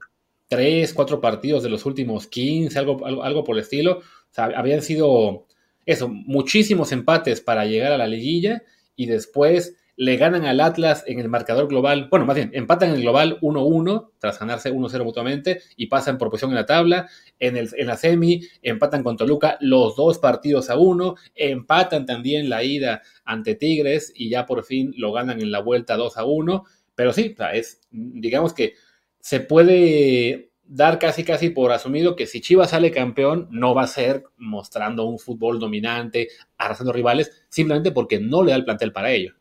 tres, 0.49 0.95
cuatro 0.95 1.21
partidos 1.21 1.63
de 1.63 1.69
los 1.69 1.85
últimos 1.85 2.27
15, 2.27 2.79
algo, 2.79 3.05
algo, 3.05 3.23
algo 3.23 3.45
por 3.45 3.57
el 3.57 3.63
estilo. 3.63 3.99
O 3.99 4.03
sea, 4.31 4.47
habían 4.57 4.81
sido, 4.81 5.47
eso, 5.85 6.09
muchísimos 6.09 6.91
empates 6.93 7.43
para 7.43 7.67
llegar 7.67 7.93
a 7.93 7.99
la 7.99 8.07
liguilla 8.07 8.63
y 8.97 9.07
después 9.07 9.77
le 9.97 10.17
ganan 10.17 10.45
al 10.45 10.61
Atlas 10.61 11.05
en 11.07 11.21
el 11.21 11.29
marcador 11.29 11.69
global, 11.69 12.09
bueno, 12.11 12.27
más 12.27 12.35
bien, 12.35 12.51
empatan 12.53 12.91
en 12.91 12.97
el 12.97 13.03
global 13.03 13.39
1-1, 13.41 14.11
tras 14.19 14.41
ganarse 14.41 14.73
1-0 14.73 15.05
mutuamente, 15.05 15.63
y 15.77 15.87
pasan 15.87 16.19
por 16.19 16.31
posición 16.31 16.51
en 16.51 16.57
la 16.57 16.67
tabla. 16.67 17.09
En, 17.39 17.57
el, 17.57 17.71
en 17.77 17.87
la 17.87 17.97
semi 17.97 18.43
empatan 18.63 19.03
con 19.03 19.17
Toluca 19.17 19.57
los 19.61 19.95
dos 19.97 20.19
partidos 20.19 20.69
a 20.71 20.79
uno, 20.79 21.15
empatan 21.35 22.07
también 22.07 22.49
la 22.49 22.65
ida 22.65 23.03
ante 23.25 23.55
Tigres 23.55 24.13
y 24.15 24.31
ya 24.31 24.47
por 24.47 24.65
fin 24.65 24.93
lo 24.97 25.13
ganan 25.13 25.41
en 25.41 25.53
la 25.53 25.61
vuelta 25.61 25.97
2 25.97 26.17
a 26.17 26.25
1. 26.25 26.65
Pero 26.95 27.13
sí, 27.13 27.35
es, 27.53 27.81
digamos 27.91 28.53
que 28.53 28.75
se 29.21 29.41
puede 29.41 30.51
dar 30.67 30.99
casi 30.99 31.25
casi 31.25 31.51
por 31.51 31.73
asumido 31.73 32.17
que 32.17 32.27
si 32.27 32.41
Chivas 32.41 32.71
sale 32.71 32.91
campeón 32.91 33.49
no 33.51 33.75
va 33.75 33.83
a 33.83 33.87
ser 33.87 34.25
mostrando 34.37 35.05
un 35.05 35.19
fútbol 35.19 35.59
dominante, 35.59 36.29
arrasando 36.57 36.93
rivales, 36.93 37.31
simplemente 37.49 37.93
porque 37.93 38.21
no 38.21 38.43
le 38.43 38.51
da 38.51 38.57
el 38.57 38.65
plantel 38.65 38.93
para 38.93 39.11
ello. 39.11 39.35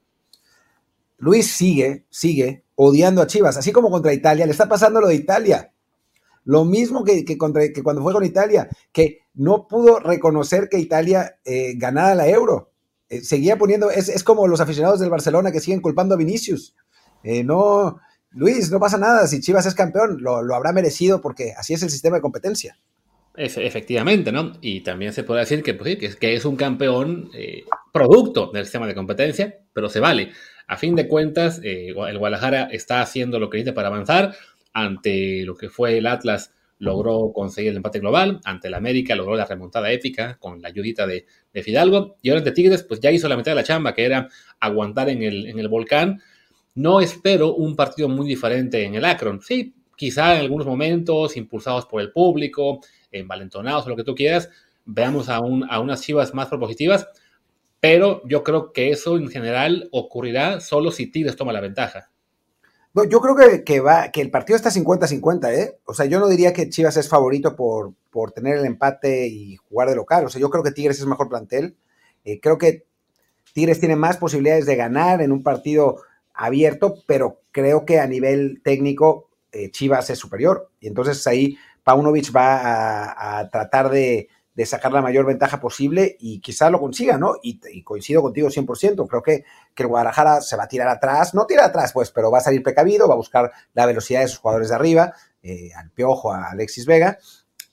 Luis 1.17 1.51
sigue, 1.51 2.05
sigue 2.09 2.65
odiando 2.75 3.21
a 3.21 3.27
Chivas, 3.27 3.57
así 3.57 3.71
como 3.71 3.89
contra 3.89 4.13
Italia, 4.13 4.45
le 4.45 4.51
está 4.51 4.67
pasando 4.67 4.99
lo 4.99 5.07
de 5.07 5.15
Italia. 5.15 5.71
Lo 6.45 6.65
mismo 6.65 7.03
que, 7.03 7.23
que 7.23 7.37
cuando 7.37 8.01
fue 8.01 8.11
con 8.11 8.25
Italia, 8.25 8.67
que 8.91 9.19
no 9.33 9.67
pudo 9.67 9.99
reconocer 9.99 10.69
que 10.69 10.79
Italia 10.79 11.39
eh, 11.45 11.73
ganara 11.77 12.15
la 12.15 12.27
euro. 12.27 12.71
Eh, 13.09 13.21
seguía 13.21 13.57
poniendo, 13.57 13.89
es, 13.89 14.23
como 14.23 14.47
los 14.47 14.61
aficionados 14.61 14.99
del 14.99 15.09
Barcelona 15.09 15.51
que 15.51 15.59
siguen 15.59 15.81
culpando 15.81 16.15
a 16.15 16.17
Vinicius. 16.17 16.75
Eh, 17.23 17.43
no, 17.43 17.99
Luis, 18.35 18.71
no 18.71 18.79
pasa 18.79 18.97
nada, 18.97 19.27
si 19.27 19.39
Chivas 19.41 19.65
es 19.65 19.75
campeón, 19.75 20.17
lo, 20.21 20.37
habrá 20.55 20.73
merecido 20.73 21.21
porque 21.21 21.53
así 21.55 21.73
es 21.73 21.83
el 21.83 21.89
sistema 21.89 22.17
de 22.17 22.21
competencia. 22.21 22.77
efectivamente, 23.35 24.31
¿no? 24.31 24.53
Y 24.61 24.81
también 24.81 25.13
se 25.13 25.23
puede 25.23 25.41
decir 25.41 25.61
que, 25.61 25.75
pues, 25.75 25.97
es, 26.19 26.45
un 26.45 26.55
campeón 26.55 27.29
eh, 27.33 27.63
producto 27.91 28.51
del 28.51 28.65
sistema 28.65 28.87
de 28.87 28.95
competencia, 28.95 29.59
pero 29.73 29.89
se 29.89 29.99
vale. 29.99 30.31
A 30.67 30.77
fin 30.77 30.95
de 30.95 31.07
cuentas, 31.07 31.59
eh, 31.63 31.89
el 31.89 32.17
Guadalajara 32.17 32.63
está 32.71 33.01
haciendo 33.01 33.39
lo 33.39 33.49
que 33.49 33.57
necesita 33.57 33.75
para 33.75 33.89
avanzar. 33.89 34.35
Ante 34.73 35.43
lo 35.45 35.55
que 35.55 35.69
fue 35.69 35.99
el 35.99 36.07
Atlas, 36.07 36.51
logró 36.79 37.31
conseguir 37.33 37.71
el 37.71 37.77
empate 37.77 37.99
global. 37.99 38.39
Ante 38.45 38.69
el 38.69 38.73
América, 38.73 39.15
logró 39.15 39.35
la 39.35 39.45
remontada 39.45 39.91
épica 39.91 40.37
con 40.39 40.61
la 40.61 40.69
ayudita 40.69 41.05
de, 41.05 41.25
Fidalgo. 41.61 42.17
Y 42.23 42.29
ahora 42.29 42.39
ante 42.39 42.51
Tigres, 42.51 42.81
pues 42.81 42.99
ya 42.99 43.11
hizo 43.11 43.27
la 43.27 43.37
mitad 43.37 43.51
de 43.51 43.55
la 43.55 43.63
chamba, 43.63 43.93
que 43.93 44.05
era 44.05 44.27
aguantar 44.59 45.09
en 45.09 45.21
el 45.21 45.67
volcán 45.67 46.19
no 46.75 47.01
espero 47.01 47.55
un 47.55 47.75
partido 47.75 48.09
muy 48.09 48.27
diferente 48.27 48.83
en 48.83 48.95
el 48.95 49.05
Akron. 49.05 49.41
Sí, 49.41 49.75
quizá 49.95 50.35
en 50.35 50.41
algunos 50.41 50.65
momentos, 50.65 51.37
impulsados 51.37 51.85
por 51.85 52.01
el 52.01 52.11
público, 52.11 52.79
envalentonados 53.11 53.85
o 53.85 53.89
lo 53.89 53.95
que 53.95 54.03
tú 54.03 54.15
quieras, 54.15 54.49
veamos 54.85 55.29
a, 55.29 55.37
a 55.37 55.79
unas 55.79 56.01
chivas 56.01 56.33
más 56.33 56.47
propositivas, 56.47 57.07
pero 57.79 58.21
yo 58.27 58.43
creo 58.43 58.71
que 58.71 58.91
eso 58.91 59.17
en 59.17 59.27
general 59.27 59.89
ocurrirá 59.91 60.59
solo 60.61 60.91
si 60.91 61.07
Tigres 61.07 61.35
toma 61.35 61.53
la 61.53 61.61
ventaja. 61.61 62.09
No, 62.93 63.03
yo 63.05 63.19
creo 63.21 63.35
que, 63.35 63.63
que, 63.63 63.79
va, 63.79 64.11
que 64.11 64.21
el 64.21 64.29
partido 64.29 64.55
está 64.55 64.69
50-50, 64.69 65.51
¿eh? 65.51 65.79
O 65.85 65.95
sea, 65.95 66.05
yo 66.05 66.19
no 66.19 66.27
diría 66.27 66.53
que 66.53 66.69
Chivas 66.69 66.95
es 66.95 67.09
favorito 67.09 67.55
por, 67.55 67.93
por 68.11 68.31
tener 68.31 68.57
el 68.57 68.65
empate 68.65 69.27
y 69.27 69.55
jugar 69.55 69.89
de 69.89 69.95
local. 69.95 70.25
O 70.25 70.29
sea, 70.29 70.39
yo 70.39 70.51
creo 70.51 70.63
que 70.63 70.71
Tigres 70.71 70.99
es 70.99 71.07
mejor 71.07 71.27
plantel. 71.27 71.75
Eh, 72.23 72.39
creo 72.39 72.59
que 72.59 72.85
Tigres 73.53 73.79
tiene 73.79 73.95
más 73.95 74.17
posibilidades 74.17 74.67
de 74.67 74.75
ganar 74.75 75.21
en 75.23 75.31
un 75.31 75.41
partido 75.41 75.97
abierto, 76.33 76.95
pero 77.05 77.41
creo 77.51 77.85
que 77.85 77.99
a 77.99 78.07
nivel 78.07 78.61
técnico 78.63 79.29
eh, 79.51 79.69
Chivas 79.71 80.09
es 80.09 80.19
superior. 80.19 80.71
Y 80.79 80.87
entonces 80.87 81.25
ahí 81.27 81.57
Paunovic 81.83 82.35
va 82.35 83.39
a, 83.39 83.49
tratar 83.49 83.89
de, 83.89 84.29
sacar 84.65 84.91
la 84.91 85.01
mayor 85.01 85.25
ventaja 85.25 85.59
posible 85.59 86.15
y 86.19 86.39
quizás 86.39 86.71
lo 86.71 86.79
consiga, 86.79 87.17
¿no? 87.17 87.35
Y, 87.43 87.83
coincido 87.83 88.21
contigo 88.21 88.49
100%. 88.49 89.07
Creo 89.07 89.21
que, 89.21 89.43
que 89.75 89.83
el 89.83 89.89
Guadalajara 89.89 90.41
se 90.41 90.55
va 90.55 90.63
a 90.63 90.67
tirar 90.67 90.87
atrás, 90.87 91.33
no 91.33 91.45
tira 91.45 91.65
atrás, 91.65 91.91
pues, 91.93 92.11
pero 92.11 92.31
va 92.31 92.39
a 92.39 92.41
salir 92.41 92.63
precavido, 92.63 93.07
va 93.07 93.13
a 93.13 93.17
buscar 93.17 93.51
la 93.73 93.85
velocidad 93.85 94.21
de 94.21 94.27
sus 94.27 94.39
jugadores 94.39 94.69
de 94.69 94.75
arriba, 94.75 95.13
eh, 95.41 95.69
al 95.75 95.91
Piojo, 95.91 96.33
a 96.33 96.51
Alexis 96.51 96.85
Vega. 96.85 97.19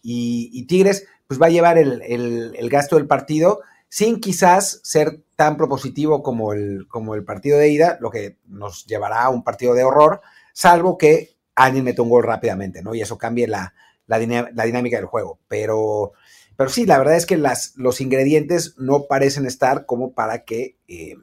Y, 0.03 0.67
Tigres, 0.67 1.07
pues 1.27 1.41
va 1.41 1.47
a 1.47 1.51
llevar 1.51 1.79
el, 1.79 2.03
el 2.03 2.71
gasto 2.71 2.97
del 2.97 3.07
partido 3.07 3.61
sin 3.91 4.21
quizás 4.21 4.81
ser 4.85 5.21
tan 5.35 5.57
propositivo 5.57 6.23
como 6.23 6.53
el, 6.53 6.87
como 6.89 7.17
el 7.17 7.25
partido 7.25 7.59
de 7.59 7.71
ida, 7.71 7.99
lo 8.01 8.11
que 8.11 8.37
nos 8.47 8.87
llevará 8.87 9.25
a 9.25 9.31
un 9.31 9.43
partido 9.43 9.75
de 9.75 9.83
horror, 9.83 10.23
salvo 10.53 10.97
que 10.97 11.31
alguien 11.57 11.85
mete 11.85 12.01
un 12.01 12.09
gol 12.09 12.23
rápidamente, 12.23 12.83
¿no? 12.83 12.95
Y 12.95 13.01
eso 13.01 13.19
cambie 13.19 13.49
la, 13.49 13.75
dinámica 14.07 14.97
del 14.97 15.07
juego. 15.07 15.41
Pero, 15.49 16.13
pero 16.57 16.71
sí, 16.71 16.87
la 16.87 16.99
verdad 16.99 17.17
es 17.17 17.27
que 17.27 17.37
las, 17.37 17.75
los 17.77 18.01
ingredientes 18.01 18.77
no 18.79 19.07
parecen 19.09 19.45
estar 19.45 19.87
como 19.87 20.13
para 20.13 20.45
que 20.45 20.77
eh, 20.87 21.17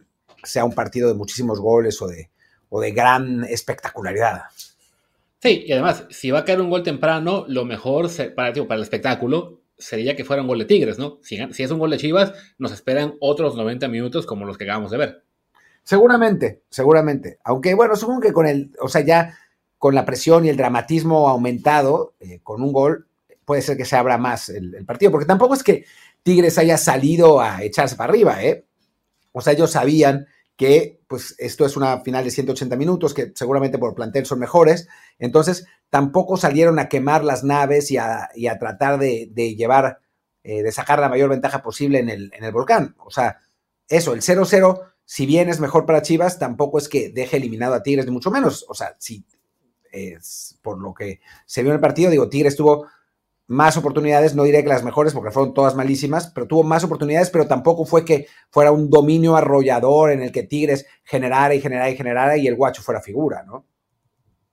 sea 0.43 0.65
un 0.65 0.73
partido 0.73 1.07
de 1.07 1.15
muchísimos 1.15 1.61
goles 1.61 2.01
o 2.01 2.07
de, 2.07 2.29
o 2.69 2.81
de 2.81 2.91
gran 2.91 3.45
espectacularidad. 3.45 4.41
Sí, 5.41 5.63
y 5.65 5.71
además, 5.71 6.03
si 6.09 6.31
va 6.31 6.39
a 6.39 6.45
caer 6.45 6.59
un 6.59 6.69
gol 6.69 6.83
temprano, 6.83 7.45
lo 7.47 7.63
mejor 7.63 8.09
para, 8.35 8.51
para 8.51 8.75
el 8.75 8.81
espectáculo 8.81 9.61
sería 9.77 10.15
que 10.15 10.25
fuera 10.25 10.41
un 10.41 10.47
gol 10.47 10.59
de 10.59 10.65
Tigres, 10.65 10.97
¿no? 10.97 11.19
Si, 11.21 11.37
es 11.37 11.71
un 11.71 11.79
gol 11.79 11.91
de 11.91 11.97
Chivas, 11.97 12.33
nos 12.57 12.71
esperan 12.71 13.15
otros 13.19 13.55
90 13.55 13.87
minutos 13.87 14.25
como 14.25 14.45
los 14.45 14.57
que 14.57 14.63
acabamos 14.63 14.91
de 14.91 14.97
ver. 14.97 15.23
Seguramente, 15.83 16.63
seguramente. 16.69 17.39
Aunque 17.43 17.73
bueno, 17.73 17.95
supongo 17.95 18.21
que 18.21 18.33
con 18.33 18.47
el, 18.47 18.71
o 18.79 18.89
sea, 18.89 19.01
ya 19.01 19.37
con 19.77 19.95
la 19.95 20.05
presión 20.05 20.45
y 20.45 20.49
el 20.49 20.57
dramatismo 20.57 21.29
aumentado, 21.29 22.15
eh, 22.19 22.39
con 22.43 22.61
un 22.61 22.73
gol, 22.73 23.07
puede 23.45 23.61
ser 23.61 23.77
que 23.77 23.85
se 23.85 23.95
abra 23.95 24.17
más 24.17 24.49
el, 24.49 24.83
partido, 24.85 25.11
porque 25.11 25.25
tampoco 25.25 25.53
es 25.53 25.63
que 25.63 25.85
Tigres 26.23 26.57
haya 26.57 26.77
salido 26.77 27.39
a 27.39 27.63
echarse 27.63 27.95
para 27.95 28.11
arriba, 28.11 28.43
¿eh? 28.43 28.65
O 29.31 29.39
sea, 29.39 29.53
ellos 29.53 29.71
sabían 29.71 30.27
que 30.57 30.99
pues 31.07 31.35
esto 31.37 31.65
es 31.65 31.77
una 31.77 32.01
final 32.01 32.25
de 32.25 32.31
180 32.31 32.75
minutos, 32.75 33.13
que 33.13 33.31
seguramente 33.35 33.77
por 33.77 33.95
plantel 33.95 34.25
son 34.25 34.39
mejores, 34.39 34.89
entonces 35.19 35.67
tampoco 35.89 36.35
salieron 36.35 36.79
a 36.79 36.89
quemar 36.89 37.23
las 37.23 37.43
naves 37.43 37.91
y 37.91 37.97
a, 37.97 38.29
tratar 38.59 38.99
de, 38.99 39.29
llevar, 39.55 39.99
eh, 40.43 40.63
de 40.63 40.71
sacar 40.71 40.99
la 40.99 41.09
mayor 41.09 41.29
ventaja 41.29 41.61
posible 41.61 41.99
en 41.99 42.09
el, 42.09 42.31
en 42.33 42.43
el 42.43 42.51
volcán. 42.51 42.95
O 42.97 43.11
sea, 43.11 43.39
eso, 43.87 44.13
el 44.13 44.21
0-0, 44.21 44.81
si 45.05 45.25
bien 45.25 45.47
es 45.47 45.59
mejor 45.59 45.85
para 45.85 46.01
Chivas, 46.01 46.39
tampoco 46.39 46.79
es 46.79 46.89
que 46.89 47.09
deje 47.09 47.37
eliminado 47.37 47.75
a 47.75 47.83
Tigres, 47.83 48.05
ni 48.05 48.11
mucho 48.11 48.31
menos. 48.31 48.65
O 48.67 48.73
sea, 48.73 48.95
si 48.99 49.23
es 49.91 50.57
por 50.61 50.81
lo 50.81 50.93
que 50.93 51.21
se 51.45 51.61
vio 51.61 51.71
en 51.71 51.75
el 51.75 51.81
partido, 51.81 52.09
digo, 52.09 52.29
Tigres 52.29 52.55
tuvo 52.55 52.87
más 53.47 53.77
oportunidades, 53.77 54.35
no 54.35 54.43
diré 54.43 54.61
que 54.61 54.69
las 54.69 54.83
mejores 54.83 55.13
porque 55.13 55.31
fueron 55.31 55.53
todas 55.53 55.75
malísimas, 55.75 56.27
pero 56.27 56.47
tuvo 56.47 56.63
más 56.63 56.83
oportunidades, 56.83 57.29
pero 57.29 57.47
tampoco 57.47 57.85
fue 57.85 58.03
que 58.03 58.27
fuera 58.49 58.71
un 58.71 58.89
dominio 58.89 59.37
arrollador 59.37 60.11
en 60.11 60.21
el 60.21 60.31
que 60.31 60.43
Tigres 60.43 60.85
generara 61.03 61.55
y 61.55 61.61
generara 61.61 61.89
y 61.89 61.95
generara 61.95 62.37
y 62.37 62.47
el 62.47 62.55
guacho 62.55 62.81
fuera 62.81 63.01
figura, 63.01 63.43
¿no? 63.43 63.65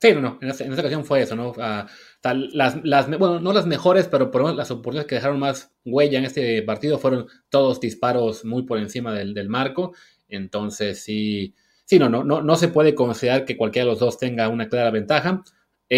Sí, 0.00 0.12
no, 0.12 0.20
no, 0.20 0.38
en 0.40 0.50
esta, 0.50 0.64
ocasión 0.64 1.04
fue 1.04 1.22
eso, 1.22 1.35
¿no? 1.35 1.54
Ah, 1.59 1.87
las, 2.22 3.09
bueno, 3.18 3.40
no 3.40 3.52
las 3.52 3.66
mejores, 3.66 4.07
pero 4.07 4.30
por 4.30 4.42
lo 4.42 4.48
menos 4.48 4.59
las 4.59 4.70
oportunidades 4.70 5.09
que 5.09 5.14
dejaron 5.14 5.40
más 5.40 5.72
huella 5.85 6.18
en 6.18 6.26
este 6.26 6.62
partido 6.62 6.98
fueron 6.98 7.26
todos 7.48 7.80
disparos 7.80 8.44
muy 8.44 8.64
por 8.64 8.78
encima 8.78 9.14
del, 9.14 9.35
del 9.35 9.48
marco, 9.48 9.94
entonces 10.28 11.02
sí, 11.02 11.54
sí, 11.85 11.98
no, 11.98 12.09
no, 12.09 12.22
no, 12.22 12.42
no 12.42 12.57
se 12.57 12.68
puede 12.68 12.94
considerar 12.94 13.44
que 13.44 13.57
cualquiera 13.57 13.87
de 13.87 13.92
los 13.92 14.00
dos 14.00 14.18
tenga 14.18 14.48
una 14.48 14.68
clara 14.68 14.90
ventaja, 14.90 15.42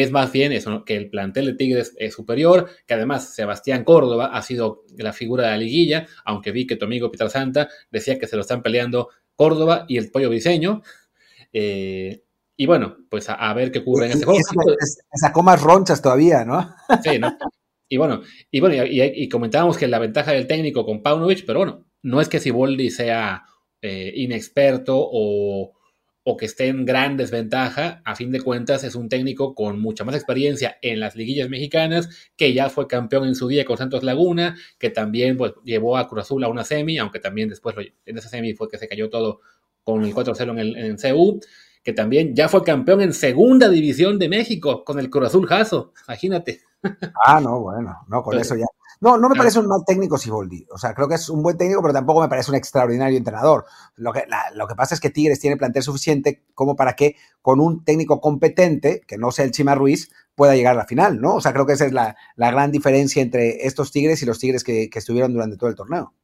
es 0.03 0.11
más 0.11 0.33
bien 0.33 0.53
eso, 0.53 0.85
que 0.85 0.97
el 0.97 1.11
plantel 1.11 1.47
de 1.47 1.55
Tigres 1.55 1.95
es 1.99 2.15
superior, 2.15 2.69
que 2.87 2.95
además 2.95 3.35
Sebastián 3.35 3.85
Córdoba 3.85 4.31
ha 4.33 4.43
sido 4.43 4.85
la 4.97 5.13
figura 5.13 5.45
de 5.45 5.51
la 5.51 5.57
liguilla, 5.59 6.07
aunque 6.25 6.53
vi 6.53 6.67
que 6.67 6.77
tu 6.77 6.85
amigo 6.85 7.11
Peter 7.11 7.31
Santa 7.31 7.69
decía 7.91 8.19
que 8.19 8.27
se 8.27 8.37
lo 8.37 8.43
están 8.43 8.63
peleando 8.63 9.11
Córdoba 9.35 9.85
y 9.89 9.99
el 9.99 10.11
Pollo 10.11 10.31
Viseño. 10.31 10.83
Eh, 11.53 12.23
y 12.57 12.67
bueno, 12.67 12.97
pues 13.11 13.29
a, 13.29 13.53
ver 13.53 13.71
qué 13.71 13.81
ocurre 13.81 14.07
en 14.07 14.13
este 14.13 14.25
juego. 14.25 14.41
Sacó 15.13 15.43
más 15.43 15.61
ronchas 15.61 16.01
todavía, 16.01 16.45
¿no? 16.45 16.75
Sí, 17.05 17.19
¿no? 17.19 17.37
Y 17.89 17.99
bueno, 17.99 18.23
y 18.51 18.61
bueno, 18.61 18.85
y, 18.85 19.29
comentábamos 19.29 19.77
que 19.77 19.87
la 19.87 19.99
ventaja 19.99 20.33
del 20.33 20.47
técnico 20.47 20.85
con 20.85 21.03
Paunovic, 21.03 21.45
pero 21.47 21.61
bueno, 21.61 21.85
no 22.03 22.21
es 22.21 22.29
que 22.29 22.41
Siboldi 22.41 22.91
sea 22.91 23.45
eh, 23.81 24.13
inexperto 24.17 24.97
o, 24.99 25.76
o 26.29 26.37
que 26.37 26.47
esté 26.47 26.67
en 26.67 26.85
gran 26.85 27.17
desventaja, 27.17 28.03
a 28.05 28.17
fin 28.17 28.33
de 28.33 28.41
cuentas 28.41 28.83
es 28.83 28.97
un 28.97 29.09
técnico 29.09 29.55
con 29.55 29.81
mucha 29.81 30.03
más 30.03 30.17
experiencia 30.17 30.77
en 30.83 30.99
las 30.99 31.15
liguillas 31.15 31.49
mexicanas, 31.49 32.09
que 32.37 32.53
ya 32.53 32.69
fue 32.69 32.89
campeón 32.89 33.29
en 33.29 33.37
su 33.37 33.47
día 33.47 33.65
con 33.65 33.77
Santos 33.77 34.03
Laguna, 34.03 34.57
que 34.77 34.91
también 34.91 35.37
pues, 35.37 35.53
llevó 35.63 35.97
a 35.97 36.09
Cruz 36.09 36.23
Azul 36.23 36.43
a 36.43 36.49
una 36.49 36.65
semi, 36.65 36.99
aunque 36.99 37.21
también 37.21 37.49
después 37.49 37.77
en 38.05 38.19
esa 38.19 38.29
semi 38.29 38.55
fue 38.55 38.69
que 38.69 38.77
se 38.77 38.89
cayó 38.89 39.09
todo 39.09 39.39
con 39.85 40.05
el 40.05 40.13
4-0 40.13 40.51
en, 40.51 40.59
el, 40.59 40.77
en 40.77 40.97
CU, 40.97 41.39
que 41.85 41.93
también 41.93 42.35
ya 42.35 42.49
fue 42.49 42.65
campeón 42.65 43.03
en 43.03 43.13
segunda 43.13 43.69
división 43.69 44.19
de 44.19 44.29
México 44.29 44.83
con 44.83 44.99
el 44.99 45.09
Cruz 45.09 45.29
Azul 45.29 45.47
Jaso, 45.47 45.93
imagínate. 46.09 46.63
Ah, 47.25 47.41
no, 47.41 47.61
bueno, 47.61 47.99
no, 48.09 48.23
con 48.25 48.37
eso 48.37 48.57
ya. 48.57 48.67
No, 49.01 49.19
no 49.19 49.29
me 49.29 49.37
parece 49.37 49.59
un 49.59 49.67
mal 49.67 49.83
técnico 49.87 50.17
Siboldi. 50.17 50.67
O 50.71 50.79
sea, 50.79 50.95
creo 50.95 51.09
que 51.09 51.17
es 51.17 51.29
un 51.29 51.43
buen 51.43 51.57
técnico, 51.57 51.83
pero 51.83 51.93
tampoco 51.93 52.21
me 52.21 52.29
parece 52.29 52.51
un 52.51 52.57
extraordinario 52.57 53.19
entrenador. 53.19 53.67
Lo 53.97 54.13
que, 54.13 54.25
lo 54.55 54.67
que 54.67 54.75
pasa 54.75 54.95
es 54.95 55.01
que 55.01 55.11
Tigres 55.11 55.39
tiene 55.39 55.57
plantel 55.57 55.83
suficiente 55.83 56.43
como 56.55 56.77
para 56.77 56.95
que 56.95 57.17
con 57.43 57.61
un 57.61 57.85
técnico 57.85 58.21
competente, 58.21 59.03
que 59.07 59.19
no 59.19 59.31
sea 59.33 59.45
el 59.45 59.51
Chima 59.51 59.75
Ruiz, 59.75 60.11
pueda 60.35 60.57
llegar 60.57 60.75
a 60.75 60.79
la 60.79 60.87
final, 60.87 61.21
¿no? 61.21 61.37
O 61.37 61.41
sea, 61.41 61.53
creo 61.53 61.67
que 61.67 61.75
esa 61.75 61.87
es 61.87 61.93
la, 61.93 62.17
gran 62.37 62.73
diferencia 62.73 63.23
entre 63.23 63.67
estos 63.67 63.93
Tigres 63.93 64.23
y 64.23 64.27
los 64.27 64.39
Tigres 64.39 64.65
que, 64.65 64.89
estuvieron 64.95 65.33
durante 65.33 65.57
todo 65.57 65.69
el 65.69 65.77
torneo. 65.77 66.15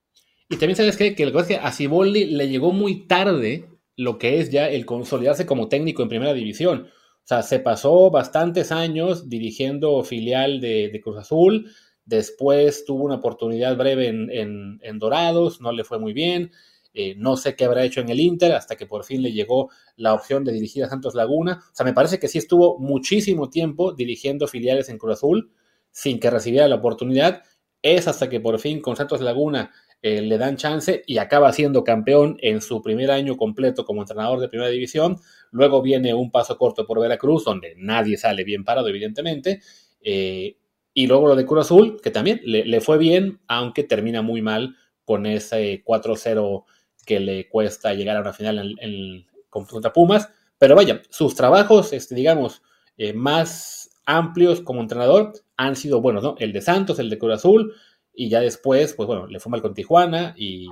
Y 0.49 0.57
también 0.57 0.77
sabes 0.77 0.97
qué? 0.97 1.15
que 1.15 1.27
lo 1.27 1.33
que 1.33 1.39
es 1.39 1.47
que 1.47 1.57
a 1.57 1.73
Siboldi 1.73 2.27
le 2.27 2.49
llegó 2.49 2.73
muy 2.73 3.07
tarde 3.07 3.69
lo 3.97 4.19
que 4.19 4.41
es 4.41 4.51
ya 4.51 4.69
el 4.69 4.87
consolidarse 4.87 5.47
como 5.47 5.69
técnico 5.69 6.03
en 6.03 6.09
primera 6.09 6.33
división. 6.33 6.89
O 6.91 7.27
sea, 7.27 7.43
se 7.43 7.61
pasó 7.61 8.11
bastantes 8.11 8.73
años 8.73 9.29
dirigiendo 9.29 10.03
filial 10.03 10.61
de 10.61 11.01
Cruz 11.03 11.19
Azul, 11.19 11.71
Después 12.13 12.85
tuvo 12.85 13.05
una 13.05 13.15
oportunidad 13.15 13.75
breve 13.75 14.09
en, 14.09 14.99
Dorados, 14.99 15.63
no 15.63 15.73
le 15.73 15.83
fue 15.83 15.99
muy 15.99 16.13
bien. 16.13 16.51
Eh, 16.93 17.15
no 17.17 17.39
sé 17.39 17.57
qué 17.57 17.65
habrá 17.65 17.85
hecho 17.85 18.03
en 18.03 18.11
el 18.11 18.21
Inter 18.21 18.53
hasta 18.53 18.77
que 18.77 18.85
por 18.85 19.05
fin 19.05 19.23
le 19.23 19.33
llegó 19.33 19.71
la 19.97 20.13
opción 20.13 20.45
de 20.45 20.53
dirigir 20.53 20.85
a 20.85 20.91
Santos 20.91 21.15
Laguna. 21.15 21.65
O 21.73 21.75
sea, 21.75 21.87
me 21.87 21.95
parece 21.95 22.19
que 22.19 22.29
sí 22.29 22.37
estuvo 22.37 22.79
muchísimo 22.79 23.49
tiempo 23.49 23.95
dirigiendo 23.95 24.47
filiales 24.47 24.91
en 24.91 24.99
Cruz 24.99 25.15
Azul 25.15 25.53
sin 25.91 26.21
que 26.21 26.29
recibiera 26.29 26.69
la 26.69 26.75
oportunidad. 26.75 27.45
Es 27.81 28.07
hasta 28.07 28.29
que 28.29 28.41
por 28.41 28.59
fin 28.59 28.83
con 28.83 28.95
Santos 28.95 29.23
Laguna 29.23 29.73
eh, 30.03 30.21
le 30.21 30.37
dan 30.37 30.59
chance 30.59 31.03
y 31.07 31.17
acaba 31.17 31.51
siendo 31.55 31.83
campeón 31.83 32.37
en 32.43 32.61
su 32.61 32.83
primer 32.83 33.11
año 33.11 33.39
completo 33.39 33.87
como 33.87 34.03
entrenador 34.03 34.39
de 34.39 34.51
primera 34.51 34.69
división. 34.69 35.17
Luego 35.51 35.81
viene 35.81 36.13
un 36.13 36.31
paso 36.31 36.59
corto 36.59 36.87
por 36.87 37.01
Veracruz, 37.01 37.47
donde 37.47 37.73
nadie 37.79 38.19
sale 38.19 38.45
bien 38.45 38.65
parado, 38.65 38.89
evidentemente. 38.89 39.63
Eh, 40.03 40.59
y 40.95 41.07
luego 41.07 41.29
lo 41.29 41.37
de 41.37 41.47
Cruz 41.47 41.67
Azul, 41.67 42.01
que 42.03 42.11
también 42.11 42.41
le, 42.45 42.81
fue 42.81 42.99
bien, 42.99 43.41
aunque 43.49 43.83
termina 43.83 44.23
muy 44.23 44.43
mal 44.43 44.77
con 45.05 45.27
ese 45.27 45.83
4-0 45.85 46.65
que 47.07 47.21
le 47.21 47.49
cuesta 47.49 47.95
llegar 47.95 48.17
a 48.17 48.21
una 48.21 48.33
final 48.33 48.77
en, 48.79 49.27
contra 49.49 49.93
Pumas. 49.93 50.29
Pero 50.59 50.77
vaya, 50.77 51.03
sus 51.11 51.35
trabajos, 51.35 51.93
este, 51.93 52.15
digamos, 52.15 52.63
eh, 52.97 53.13
más 53.15 53.91
amplios 54.05 54.61
como 54.61 54.81
entrenador 54.81 55.33
han 55.57 55.77
sido 55.77 56.01
buenos, 56.01 56.23
¿no? 56.23 56.35
El 56.39 56.53
de 56.53 56.61
Santos, 56.61 56.99
el 56.99 57.09
de 57.09 57.19
Cruz 57.19 57.35
Azul, 57.35 57.75
y 58.15 58.29
ya 58.29 58.41
después, 58.41 58.93
pues 58.95 59.07
bueno, 59.07 59.27
le 59.27 59.41
fue 59.41 59.51
mal 59.51 59.63
con 59.63 59.75
Tijuana 59.75 60.35
y, 60.37 60.69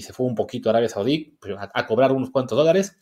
se 0.00 0.12
fue 0.12 0.26
un 0.26 0.36
poquito 0.36 0.68
a 0.68 0.70
Arabia 0.70 0.88
Saudí 0.88 1.36
a, 1.58 1.68
a, 1.74 1.86
cobrar 1.86 2.12
unos 2.12 2.30
cuantos 2.30 2.56
dólares. 2.56 2.96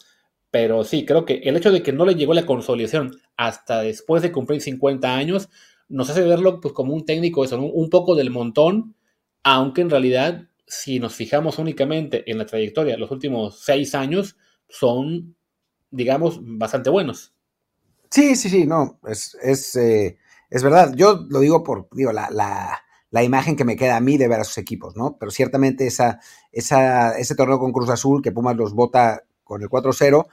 Pero 0.51 0.83
sí, 0.85 1.05
creo 1.05 1.27
que 1.27 1.43
el 1.45 1.57
hecho 1.57 1.71
de 1.71 1.83
que 1.83 1.93
no 1.93 2.07
le 2.07 2.15
llegó 2.15 2.33
la 2.33 2.47
consolidación 2.47 3.21
hasta 3.37 3.83
después 3.83 4.23
de 4.23 4.33
cumplir 4.33 4.63
50 4.63 5.15
años, 5.15 5.51
nos 5.89 6.11
hace 6.11 6.23
verlo 6.23 6.61
pues, 6.61 6.75
como 6.75 6.95
un 6.95 7.05
técnico, 7.05 7.45
eso, 7.45 7.61
un 7.61 7.91
poco 7.91 8.15
del 8.15 8.31
montón, 8.31 8.95
aunque 9.43 9.81
en 9.81 9.91
realidad, 9.91 10.49
si 10.67 10.99
nos 10.99 11.15
fijamos 11.15 11.59
únicamente 11.59 12.31
en 12.31 12.39
la 12.39 12.47
trayectoria 12.47 12.99
los 12.99 13.11
últimos 13.11 13.61
seis 13.61 13.95
años, 13.95 14.37
son, 14.69 15.37
digamos, 15.91 16.41
bastante 16.43 16.91
buenos. 16.91 17.35
Sí, 18.11 18.37
sí, 18.37 18.49
sí, 18.49 18.67
no, 18.67 18.99
es, 19.07 19.37
es, 19.43 19.77
eh, 19.77 20.19
es 20.51 20.63
verdad. 20.63 20.95
Yo 20.95 21.27
lo 21.29 21.41
digo 21.41 21.63
por, 21.63 21.89
digo, 21.93 22.13
la, 22.13 22.29
la, 22.31 22.81
la, 23.11 23.23
imagen 23.23 23.57
que 23.57 23.65
me 23.65 23.77
queda 23.77 23.97
a 23.97 24.01
mí 24.01 24.17
de 24.17 24.29
ver 24.29 24.41
a 24.41 24.45
sus 24.45 24.59
equipos, 24.59 24.97
¿no? 24.97 25.17
Pero 25.19 25.31
ciertamente 25.31 25.87
esa, 25.87 26.21
esa, 26.53 27.19
ese 27.19 27.35
torneo 27.35 27.59
con 27.59 27.73
Cruz 27.73 27.91
Azul, 27.91 28.23
que 28.23 28.33
Pumas 28.33 28.57
los 28.57 28.75
vota 28.75 29.25
con 29.45 29.63
el 29.63 29.69
4-0, 29.69 30.27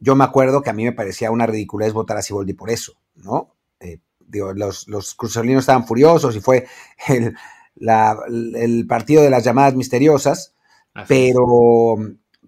yo 0.00 0.16
me 0.16 0.24
acuerdo 0.24 0.62
que 0.62 0.70
a 0.70 0.74
mí 0.74 0.84
me 0.84 0.92
parecía 0.92 1.30
una 1.30 1.46
ridiculez 1.46 1.92
votar 1.92 2.16
a 2.16 2.22
Siboldi 2.22 2.52
por 2.52 2.70
eso, 2.70 2.94
¿no? 3.14 3.54
Eh, 3.80 4.00
los, 4.32 4.88
los 4.88 5.14
cruzolinos 5.14 5.62
estaban 5.62 5.86
furiosos 5.86 6.36
y 6.36 6.40
fue 6.40 6.66
el, 7.08 7.34
el, 8.56 8.86
partido 8.86 9.22
de 9.22 9.30
las 9.30 9.44
llamadas 9.44 9.74
misteriosas, 9.74 10.54
pero, 11.08 11.96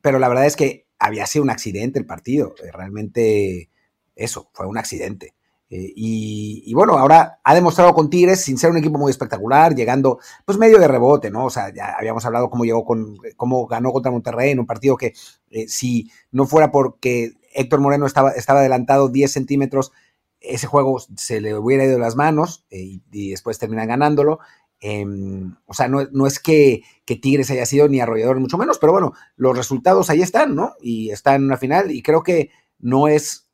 pero 0.01 0.19
la 0.19 0.29
verdad 0.29 0.47
es 0.47 0.57
que 0.57 0.87
había 0.99 1.27
sido 1.27 1.43
un 1.43 1.51
accidente 1.51 1.99
el 1.99 2.07
partido, 2.07 2.55
eh, 2.63 2.71
realmente 2.73 3.71
eso, 4.15 4.51
fue 4.53 4.67
un 4.67 4.79
accidente. 4.79 5.35
Eh, 5.69 5.93
y, 5.97 6.73
bueno, 6.75 6.97
ahora 6.97 7.41
ha 7.43 7.55
demostrado 7.55 7.93
con 7.93 8.09
Tigres, 8.09 8.41
sin 8.41 8.57
ser 8.57 8.71
un 8.71 8.79
equipo 8.79 8.99
muy 8.99 9.11
espectacular, 9.11 9.75
llegando 9.75 10.21
pues 10.45 10.59
medio 10.59 10.79
de 10.79 10.87
rebote, 10.87 11.31
¿no? 11.31 11.47
O 11.47 11.51
sea, 11.51 11.75
ya 11.75 11.97
habíamos 11.99 12.25
hablado 12.25 12.51
cómo 12.51 12.65
llegó 12.65 12.85
con, 12.85 13.17
cómo 13.37 13.67
ganó 13.67 13.93
contra 13.93 14.13
Monterrey 14.13 14.53
en 14.53 14.61
un 14.61 14.67
partido 14.67 14.97
que 14.97 15.13
eh, 15.51 15.67
si 15.67 16.11
no 16.31 16.47
fuera 16.47 16.71
porque 16.71 17.33
Héctor 17.53 17.81
Moreno 17.81 18.07
estaba, 18.07 18.31
estaba 18.31 18.61
adelantado 18.61 19.09
10 19.09 19.33
centímetros, 19.33 19.93
ese 20.41 20.67
juego 20.67 20.99
se 21.17 21.41
le 21.41 21.57
hubiera 21.57 21.85
ido 21.85 21.99
las 21.99 22.17
manos 22.17 22.65
eh, 22.71 23.01
y, 23.13 23.31
después 23.31 23.59
terminan 23.59 23.89
ganándolo. 23.89 24.39
Em, 24.81 25.57
o 25.67 25.75
sea, 25.75 25.89
no, 25.89 26.27
es 26.27 26.39
que, 26.39 26.83
que, 27.05 27.17
Tigres 27.17 27.51
haya 27.51 27.67
sido 27.67 27.89
ni 27.89 28.01
arrollador, 28.01 28.39
mucho 28.39 28.59
menos, 28.59 28.79
pero 28.79 28.93
bueno, 28.93 29.13
los 29.37 29.57
resultados 29.57 30.11
ahí 30.11 30.21
están, 30.21 30.55
¿no? 30.55 30.75
Y 30.81 31.11
está 31.11 31.35
en 31.35 31.45
una 31.45 31.57
final 31.57 31.91
y 31.91 32.03
creo 32.03 32.23
que 32.23 32.51
no 32.79 33.09
es 33.09 33.49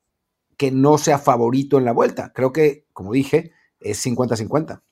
que 0.57 0.71
no 0.71 0.99
sea 0.99 1.19
favorito 1.19 1.79
en 1.79 1.85
la 1.85 1.93
vuelta. 1.93 2.33
Creo 2.35 2.53
que, 2.53 2.87
como 2.93 3.13
dije, 3.13 3.53
es 3.81 4.05
50-50. 4.05 4.83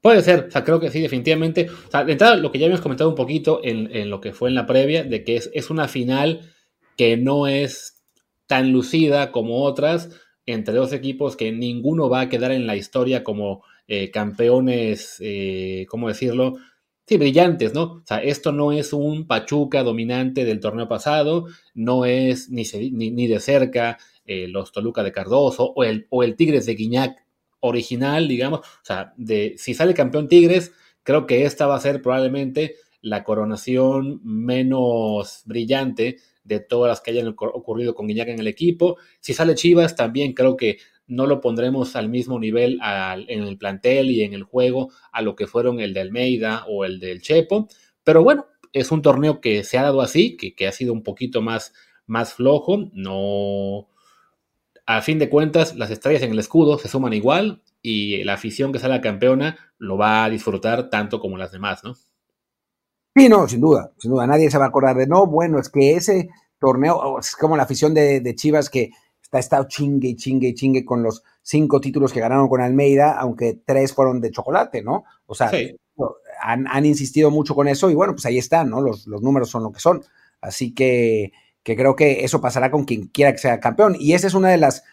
Puede 0.00 0.22
ser, 0.22 0.46
o 0.48 0.50
sea, 0.50 0.64
creo 0.64 0.80
que 0.80 0.90
sí, 0.90 1.00
definitivamente. 1.00 1.68
O 1.70 1.90
sea, 1.90 2.04
de 2.04 2.12
entrada, 2.12 2.36
lo 2.36 2.52
que 2.52 2.58
ya 2.58 2.66
habíamos 2.66 2.82
comentado 2.82 3.08
un 3.08 3.16
poquito 3.16 3.60
en, 3.64 4.10
lo 4.10 4.20
que 4.20 4.32
fue 4.32 4.50
en 4.50 4.54
la 4.54 4.66
previa, 4.66 5.02
de 5.02 5.24
que 5.24 5.36
es, 5.36 5.70
una 5.70 5.88
final 5.88 6.52
que 6.96 7.16
no 7.16 7.46
es 7.46 8.02
tan 8.46 8.70
lucida 8.70 9.32
como 9.32 9.62
otras, 9.62 10.10
entre 10.46 10.74
dos 10.74 10.92
equipos 10.92 11.36
que 11.36 11.52
ninguno 11.52 12.08
va 12.08 12.22
a 12.22 12.28
quedar 12.28 12.52
en 12.52 12.66
la 12.66 12.76
historia 12.76 13.24
como 13.24 13.64
eh, 13.88 14.10
campeones, 14.10 15.16
eh, 15.20 15.86
¿cómo 15.88 16.08
decirlo? 16.08 16.54
Sí, 17.06 17.18
brillantes, 17.18 17.74
¿no? 17.74 17.82
O 17.82 18.02
sea, 18.06 18.18
esto 18.22 18.50
no 18.50 18.72
es 18.72 18.94
un 18.94 19.26
Pachuca 19.26 19.82
dominante 19.82 20.44
del 20.44 20.60
torneo 20.60 20.88
pasado, 20.88 21.46
no 21.74 22.06
es 22.06 22.48
ni, 22.50 22.64
ni, 22.90 23.26
de 23.26 23.40
cerca 23.40 23.98
eh, 24.24 24.48
los 24.48 24.72
Toluca 24.72 25.02
de 25.02 25.12
Cardoso 25.12 25.72
o 25.76 25.84
el, 25.84 26.06
o 26.08 26.22
el 26.22 26.34
Tigres 26.34 26.64
de 26.64 26.74
Guiñac 26.74 27.24
original, 27.60 28.26
digamos. 28.26 28.60
O 28.60 28.84
sea, 28.84 29.12
de, 29.18 29.54
si 29.58 29.74
sale 29.74 29.92
campeón 29.92 30.28
Tigres, 30.28 30.72
creo 31.02 31.26
que 31.26 31.44
esta 31.44 31.66
va 31.66 31.76
a 31.76 31.80
ser 31.80 32.00
probablemente 32.00 32.76
la 33.02 33.22
coronación 33.22 34.20
menos 34.24 35.42
brillante 35.44 36.16
de 36.44 36.60
todas 36.60 36.88
las 36.90 37.00
que 37.00 37.10
hayan 37.10 37.34
ocurrido 37.36 37.94
con 37.94 38.06
Guiñac 38.06 38.28
en 38.28 38.40
el 38.40 38.46
equipo. 38.46 38.98
Si 39.20 39.34
sale 39.34 39.54
Chivas, 39.54 39.96
también 39.96 40.34
creo 40.34 40.56
que 40.56 40.78
no 41.06 41.26
lo 41.26 41.40
pondremos 41.40 41.96
al 41.96 42.08
mismo 42.08 42.38
nivel 42.38 42.78
en 42.82 43.42
el 43.42 43.58
plantel 43.58 44.10
y 44.10 44.22
en 44.22 44.34
el 44.34 44.44
juego 44.44 44.90
a 45.12 45.22
lo 45.22 45.34
que 45.36 45.46
fueron 45.46 45.80
el 45.80 45.92
de 45.92 46.00
Almeida 46.00 46.64
o 46.68 46.84
el 46.84 47.00
del 47.00 47.20
Chepo. 47.20 47.68
Pero 48.04 48.22
bueno, 48.22 48.46
es 48.72 48.92
un 48.92 49.02
torneo 49.02 49.40
que 49.40 49.64
se 49.64 49.78
ha 49.78 49.82
dado 49.82 50.00
así, 50.00 50.36
que, 50.36 50.54
que 50.54 50.66
ha 50.66 50.72
sido 50.72 50.92
un 50.92 51.02
poquito 51.02 51.42
más, 51.42 51.72
más 52.06 52.34
flojo. 52.34 52.90
No, 52.92 53.88
a 54.86 55.00
fin 55.00 55.18
de 55.18 55.30
cuentas, 55.30 55.76
las 55.76 55.90
estrellas 55.90 56.22
en 56.22 56.32
el 56.32 56.38
escudo 56.38 56.78
se 56.78 56.88
suman 56.88 57.12
igual 57.14 57.62
y 57.82 58.22
la 58.24 58.34
afición 58.34 58.72
que 58.72 58.78
sale 58.78 59.00
campeona 59.00 59.58
lo 59.78 59.96
va 59.96 60.24
a 60.24 60.30
disfrutar 60.30 60.90
tanto 60.90 61.20
como 61.20 61.38
las 61.38 61.52
demás, 61.52 61.84
¿no? 61.84 61.94
Sí, 63.14 63.28
no, 63.28 63.46
sin 63.48 63.60
duda, 63.60 63.92
sin 63.98 64.10
duda. 64.10 64.26
Nadie 64.26 64.50
se 64.50 64.58
va 64.58 64.64
a 64.64 64.68
acordar 64.68 64.96
de, 64.96 65.06
no, 65.06 65.26
bueno, 65.26 65.58
es 65.58 65.68
que 65.68 65.94
ese 65.94 66.28
torneo, 66.58 67.18
es 67.18 67.36
como 67.36 67.56
la 67.56 67.62
afición 67.62 67.94
de, 67.94 68.34
Chivas 68.34 68.70
que 68.70 68.90
está 69.22 69.38
estado 69.38 69.64
chingue 69.68 70.08
y 70.08 70.16
chingue 70.16 70.48
y 70.48 70.54
chingue 70.54 70.84
con 70.84 71.02
los 71.02 71.22
cinco 71.42 71.80
títulos 71.80 72.12
que 72.12 72.20
ganaron 72.20 72.48
con 72.48 72.60
Almeida, 72.60 73.12
aunque 73.18 73.60
tres 73.64 73.92
fueron 73.92 74.20
de 74.20 74.30
chocolate, 74.30 74.82
¿no? 74.82 75.04
O 75.26 75.34
sea, 75.34 75.50
han, 76.40 76.86
insistido 76.86 77.30
mucho 77.30 77.54
con 77.54 77.68
eso 77.68 77.90
y 77.90 77.94
bueno, 77.94 78.14
pues 78.14 78.26
ahí 78.26 78.38
están, 78.38 78.70
¿no? 78.70 78.80
Los, 78.80 79.06
los 79.06 79.22
números 79.22 79.50
son 79.50 79.62
lo 79.62 79.72
que 79.72 79.80
son. 79.80 80.02
Así 80.40 80.74
que 80.74 81.32
que 81.64 81.76
creo 81.76 81.96
que 81.96 82.24
eso 82.24 82.40
pasará 82.40 82.70
con 82.70 82.84
quien 82.84 83.08
quiera 83.08 83.32
que 83.32 83.38
sea 83.38 83.58
campeón. 83.58 83.96
Y 83.98 84.12
esa 84.12 84.26
es 84.28 84.34
una 84.34 84.50
de 84.50 84.58
las, 84.58 84.84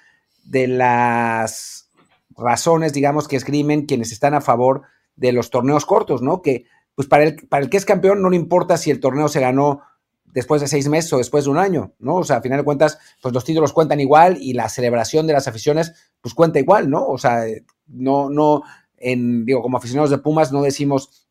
de 0.44 0.68
las 0.68 1.90
razones, 2.36 2.94
digamos, 2.94 3.28
que 3.28 3.36
escriben 3.36 3.86
quienes 3.86 4.12
están 4.12 4.34
a 4.34 4.42
favor 4.42 4.84
de 5.18 5.34
los 5.34 5.50
torneos 5.50 5.86
cortos, 5.86 6.22
¿no? 6.22 6.42
Que 6.42 6.66
pues 7.02 7.10
para 7.10 7.24
el, 7.24 7.36
para 7.48 7.64
el 7.64 7.70
que 7.72 7.78
es 7.78 7.86
campeón 7.86 8.22
no 8.22 8.30
le 8.30 8.36
importa 8.36 8.78
si 8.78 8.92
el 8.92 9.00
torneo 9.00 9.28
se 9.28 9.40
ganó 9.40 9.82
después 10.24 10.62
de 10.62 10.68
seis 10.68 10.88
meses 10.88 11.12
o 11.14 11.18
después 11.18 11.46
de 11.46 11.50
un 11.50 11.58
año, 11.58 11.96
¿no? 11.98 12.18
O 12.18 12.24
sea, 12.24 12.38
a 12.38 12.42
final 12.44 12.60
de 12.60 12.64
cuentas, 12.64 13.00
pues 13.24 13.34
los 13.34 13.44
títulos 13.44 13.74
cuentan 13.74 14.00
igual 14.00 14.38
y 14.40 14.54
la 14.54 14.70
celebración 14.70 15.26
de 15.26 15.34
las 15.34 15.48
aficiones, 15.48 15.94
pues 16.22 16.36
cuenta 16.36 16.60
igual, 16.60 16.92
¿no? 16.92 17.08
O 17.08 17.18
sea, 17.18 17.44
no, 17.88 18.30
no, 18.30 18.62
en, 18.98 19.46
digo, 19.46 19.64
como 19.64 19.78
aficionados 19.78 20.12
de 20.12 20.20
Pumas 20.20 20.52
no 20.52 20.62
decimos, 20.62 21.28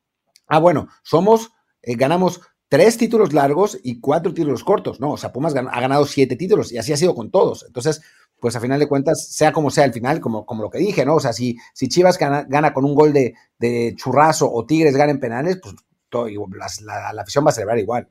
ah, 0.48 0.58
bueno, 0.58 0.88
somos, 1.04 1.52
eh, 1.82 1.94
ganamos 1.94 2.40
tres 2.68 2.98
títulos 2.98 3.32
largos 3.32 3.78
y 3.84 4.00
cuatro 4.00 4.34
títulos 4.34 4.64
cortos, 4.64 4.98
¿no? 4.98 5.12
O 5.12 5.16
sea, 5.18 5.32
Pumas 5.32 5.54
ha 5.54 5.80
ganado 5.80 6.04
siete 6.04 6.34
títulos 6.34 6.72
y 6.72 6.78
así 6.78 6.92
ha 6.92 6.96
sido 6.96 7.14
con 7.14 7.30
todos. 7.30 7.64
Entonces, 7.64 8.02
pues 8.40 8.56
a 8.56 8.60
final 8.60 8.80
de 8.80 8.88
cuentas, 8.88 9.28
sea 9.28 9.52
como 9.52 9.70
sea 9.70 9.84
el 9.84 9.92
final, 9.92 10.20
como, 10.20 10.46
como 10.46 10.62
lo 10.62 10.70
que 10.70 10.78
dije, 10.78 11.04
¿no? 11.04 11.16
O 11.16 11.20
sea, 11.20 11.32
si, 11.32 11.56
si 11.74 11.88
Chivas 11.88 12.18
gana, 12.18 12.72
con 12.72 12.84
un 12.84 12.94
gol 12.94 13.12
de, 13.12 13.94
churrazo 13.96 14.50
o 14.50 14.64
Tigres 14.66 14.96
ganan 14.96 15.20
penales, 15.20 15.60
pues 15.62 15.74
la, 16.84 17.20
afición 17.20 17.44
va 17.44 17.50
a 17.50 17.52
celebrar 17.52 17.78
igual. 17.78 18.08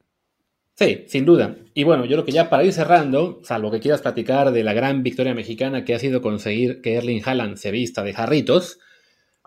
Sí, 0.76 1.04
sin 1.08 1.26
duda. 1.26 1.58
Y 1.74 1.84
bueno, 1.84 2.06
yo 2.06 2.16
lo 2.16 2.24
que 2.24 2.32
ya 2.32 2.50
para 2.50 2.64
ir 2.64 2.72
cerrando, 2.72 3.42
salvo 3.44 3.70
que 3.70 3.82
quieras 3.82 4.02
platicar 4.02 4.52
de 4.52 4.64
la 4.64 4.72
gran 4.72 5.04
victoria 5.04 5.34
mexicana 5.34 5.84
que 5.84 5.94
ha 5.94 6.00
sido 6.00 6.22
conseguir 6.22 6.82
que 6.82 6.96
Erling 6.96 7.22
Haaland 7.26 7.58
se 7.58 7.72
vista 7.72 8.02
de 8.02 8.14
jarritos, 8.14 8.80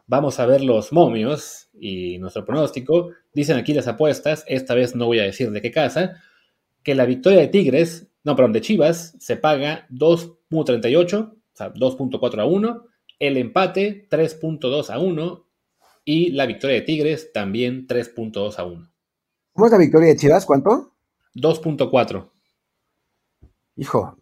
vamos 0.06 0.38
a 0.40 0.46
ver 0.46 0.62
los 0.62 0.92
momios 0.92 1.70
y 1.72 2.18
nuestro 2.18 2.44
pronóstico. 2.44 3.12
Dicen 3.32 3.56
aquí 3.56 3.72
las 3.72 3.88
apuestas, 3.88 4.44
esta 4.46 4.74
vez 4.74 4.94
no 4.94 5.06
voy 5.06 5.20
a 5.20 5.24
decir 5.24 5.50
de 5.52 5.62
qué 5.62 5.70
casa, 5.70 6.22
que 6.82 6.94
la 6.94 7.06
victoria 7.06 7.40
de 7.40 7.48
Tigres, 7.48 8.08
no, 8.24 8.36
perdón, 8.36 8.52
de 8.52 8.60
Chivas, 8.60 9.16
se 9.18 9.36
paga 9.36 9.86
2.38, 10.52 11.32
o 11.32 11.36
sea, 11.52 11.72
2.4 11.72 12.40
a 12.40 12.44
1, 12.44 12.86
el 13.18 13.36
empate 13.36 14.08
3.2 14.10 14.90
a 14.90 14.98
1 14.98 15.46
y 16.04 16.30
la 16.32 16.46
victoria 16.46 16.76
de 16.76 16.82
Tigres 16.82 17.32
también 17.32 17.86
3.2 17.86 18.58
a 18.58 18.64
1. 18.64 18.92
¿Cómo 19.52 19.66
es 19.66 19.72
la 19.72 19.78
victoria 19.78 20.08
de 20.08 20.16
Chivas? 20.16 20.46
¿Cuánto? 20.46 20.94
2.4. 21.34 22.30
Hijo, 23.76 24.16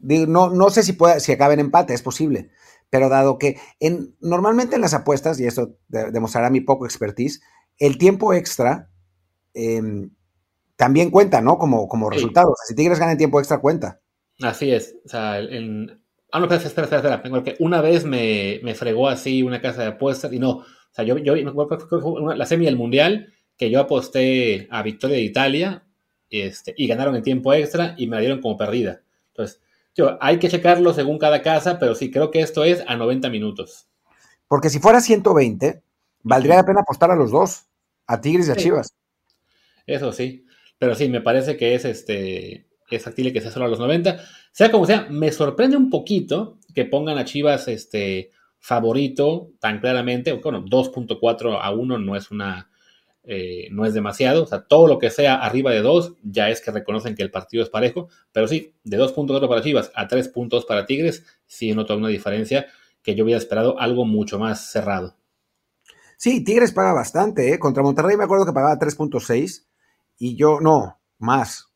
no, 0.00 0.50
no 0.50 0.70
sé 0.70 0.82
si, 0.82 0.92
puede, 0.94 1.20
si 1.20 1.32
acaba 1.32 1.54
en 1.54 1.60
empate, 1.60 1.94
es 1.94 2.02
posible 2.02 2.50
pero 2.90 3.08
dado 3.08 3.38
que 3.38 3.58
en, 3.80 4.16
normalmente 4.20 4.76
en 4.76 4.80
las 4.80 4.94
apuestas, 4.94 5.38
y 5.40 5.46
esto 5.46 5.76
demostrará 5.88 6.50
mi 6.50 6.60
poco 6.60 6.86
expertise, 6.86 7.40
el 7.78 7.98
tiempo 7.98 8.32
extra 8.32 8.90
em, 9.54 10.10
también 10.76 11.10
cuenta, 11.10 11.40
¿no? 11.40 11.58
Como, 11.58 11.88
como 11.88 12.10
resultado. 12.10 12.54
si 12.66 12.74
Tigres 12.74 12.98
gana 12.98 13.16
tiempo 13.16 13.40
extra, 13.40 13.60
cuenta. 13.60 14.00
Así 14.42 14.70
es. 14.70 14.96
O 15.04 15.08
sea, 15.08 15.40
en... 15.40 16.00
Ah, 16.30 16.40
no, 16.40 16.44
espera, 16.44 16.62
espera, 16.62 16.84
espera, 16.84 17.14
espera. 17.16 17.30
Porque 17.30 17.56
una 17.58 17.80
vez 17.80 18.04
me, 18.04 18.60
me, 18.62 18.74
fregó 18.74 19.08
así 19.08 19.42
una 19.42 19.60
casa 19.60 19.82
de 19.82 19.88
apuestas 19.88 20.32
y 20.32 20.38
no. 20.38 20.50
O 20.50 20.64
sea, 20.92 21.04
yo, 21.04 21.18
yo 21.18 21.34
la 21.34 22.46
semi 22.46 22.66
del 22.66 22.76
Mundial, 22.76 23.32
que 23.56 23.70
yo 23.70 23.80
aposté 23.80 24.68
a 24.70 24.82
victoria 24.82 25.16
de 25.16 25.22
Italia 25.22 25.84
este, 26.30 26.74
y 26.76 26.86
ganaron 26.86 27.16
en 27.16 27.22
tiempo 27.22 27.52
extra 27.54 27.94
y 27.96 28.06
me 28.06 28.16
la 28.16 28.20
dieron 28.20 28.40
como 28.40 28.56
perdida. 28.56 29.00
Entonces, 29.28 29.60
hay 30.20 30.38
que 30.38 30.48
checarlo 30.48 30.92
según 30.92 31.18
cada 31.18 31.42
casa, 31.42 31.78
pero 31.78 31.94
sí 31.94 32.10
creo 32.10 32.30
que 32.30 32.40
esto 32.40 32.64
es 32.64 32.84
a 32.86 32.96
90 32.96 33.28
minutos. 33.30 33.88
Porque 34.46 34.70
si 34.70 34.78
fuera 34.78 35.00
120, 35.00 35.82
valdría 36.22 36.56
la 36.56 36.66
pena 36.66 36.80
apostar 36.80 37.10
a 37.10 37.16
los 37.16 37.30
dos, 37.30 37.66
a 38.06 38.20
Tigres 38.20 38.48
y 38.48 38.52
a 38.52 38.56
Chivas. 38.56 38.94
Eso 39.86 40.12
sí, 40.12 40.44
pero 40.78 40.94
sí, 40.94 41.08
me 41.08 41.20
parece 41.20 41.56
que 41.56 41.74
es 41.74 41.84
este 41.84 42.67
es 42.96 43.04
factible 43.04 43.32
que 43.32 43.40
sea 43.40 43.50
solo 43.50 43.66
a 43.66 43.68
los 43.68 43.78
90. 43.78 44.18
Sea 44.52 44.70
como 44.70 44.86
sea, 44.86 45.06
me 45.10 45.32
sorprende 45.32 45.76
un 45.76 45.90
poquito 45.90 46.58
que 46.74 46.84
pongan 46.84 47.18
a 47.18 47.24
Chivas 47.24 47.68
este 47.68 48.30
favorito 48.58 49.50
tan 49.60 49.80
claramente. 49.80 50.32
Bueno, 50.32 50.64
2.4 50.64 51.58
a 51.60 51.70
1 51.70 51.98
no 51.98 52.16
es 52.16 52.30
una 52.30 52.70
eh, 53.30 53.68
no 53.72 53.84
es 53.84 53.92
demasiado. 53.92 54.44
O 54.44 54.46
sea, 54.46 54.62
todo 54.62 54.86
lo 54.86 54.98
que 54.98 55.10
sea 55.10 55.34
arriba 55.34 55.70
de 55.70 55.82
2 55.82 56.14
ya 56.22 56.48
es 56.48 56.62
que 56.62 56.70
reconocen 56.70 57.14
que 57.14 57.22
el 57.22 57.30
partido 57.30 57.62
es 57.62 57.68
parejo. 57.68 58.08
Pero 58.32 58.48
sí, 58.48 58.74
de 58.84 58.98
2.4 58.98 59.46
para 59.48 59.62
Chivas 59.62 59.92
a 59.94 60.08
3 60.08 60.28
puntos 60.28 60.64
para 60.64 60.86
Tigres, 60.86 61.24
sí 61.46 61.74
noto 61.74 61.94
una 61.94 62.08
diferencia 62.08 62.66
que 63.02 63.14
yo 63.14 63.24
hubiera 63.24 63.38
esperado 63.38 63.78
algo 63.78 64.06
mucho 64.06 64.38
más 64.38 64.70
cerrado. 64.70 65.14
Sí, 66.16 66.42
Tigres 66.42 66.72
paga 66.72 66.94
bastante. 66.94 67.52
¿eh? 67.52 67.58
Contra 67.58 67.82
Monterrey 67.82 68.16
me 68.16 68.24
acuerdo 68.24 68.46
que 68.46 68.52
pagaba 68.52 68.78
3.6 68.78 69.66
y 70.18 70.34
yo 70.34 70.58
no, 70.60 70.98
más. 71.18 71.67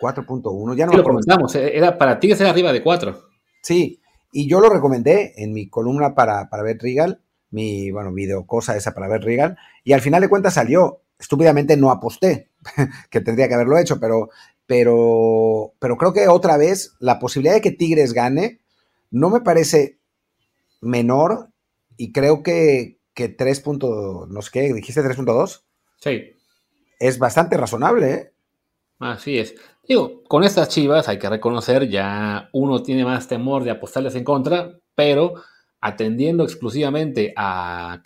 4.1. 0.00 0.76
Ya 0.76 0.86
no 0.86 0.92
lo 0.92 1.04
comentamos, 1.04 1.54
eh, 1.54 1.76
era, 1.76 1.96
para 1.96 2.20
Tigres 2.20 2.40
era 2.40 2.50
arriba 2.50 2.72
de 2.72 2.82
4. 2.82 3.18
Sí, 3.62 4.00
y 4.32 4.48
yo 4.48 4.60
lo 4.60 4.70
recomendé 4.70 5.34
en 5.36 5.52
mi 5.52 5.68
columna 5.68 6.14
para, 6.14 6.48
para 6.48 6.62
ver 6.62 6.78
Regal 6.80 7.20
mi, 7.50 7.90
bueno, 7.90 8.12
video 8.12 8.46
cosa 8.46 8.76
esa 8.76 8.92
para 8.92 9.08
ver 9.08 9.22
Reagan, 9.22 9.56
y 9.84 9.92
al 9.92 10.00
final 10.00 10.20
de 10.20 10.28
cuentas 10.28 10.54
salió. 10.54 11.02
Estúpidamente 11.18 11.76
no 11.76 11.90
aposté, 11.90 12.50
que 13.10 13.20
tendría 13.20 13.48
que 13.48 13.54
haberlo 13.54 13.76
hecho, 13.76 13.98
pero, 13.98 14.30
pero, 14.66 15.72
pero 15.80 15.96
creo 15.96 16.12
que 16.12 16.28
otra 16.28 16.56
vez 16.56 16.94
la 17.00 17.18
posibilidad 17.18 17.54
de 17.54 17.60
que 17.60 17.72
Tigres 17.72 18.12
gane 18.12 18.60
no 19.10 19.28
me 19.28 19.40
parece 19.40 19.98
menor 20.80 21.48
y 21.96 22.12
creo 22.12 22.44
que, 22.44 23.00
que 23.14 23.28
3. 23.28 23.64
no 23.66 24.42
sé 24.42 24.50
qué, 24.52 24.72
dijiste 24.72 25.02
3.2. 25.02 25.62
Sí. 26.00 26.36
Es 27.00 27.18
bastante 27.18 27.56
razonable, 27.56 28.12
¿eh? 28.12 28.32
Así 28.98 29.38
es. 29.38 29.54
Digo, 29.86 30.22
con 30.24 30.44
estas 30.44 30.68
chivas 30.68 31.08
hay 31.08 31.18
que 31.18 31.30
reconocer, 31.30 31.88
ya 31.88 32.50
uno 32.52 32.82
tiene 32.82 33.04
más 33.04 33.28
temor 33.28 33.64
de 33.64 33.70
apostarles 33.70 34.14
en 34.16 34.24
contra, 34.24 34.78
pero 34.94 35.34
atendiendo 35.80 36.44
exclusivamente 36.44 37.32
a, 37.36 38.02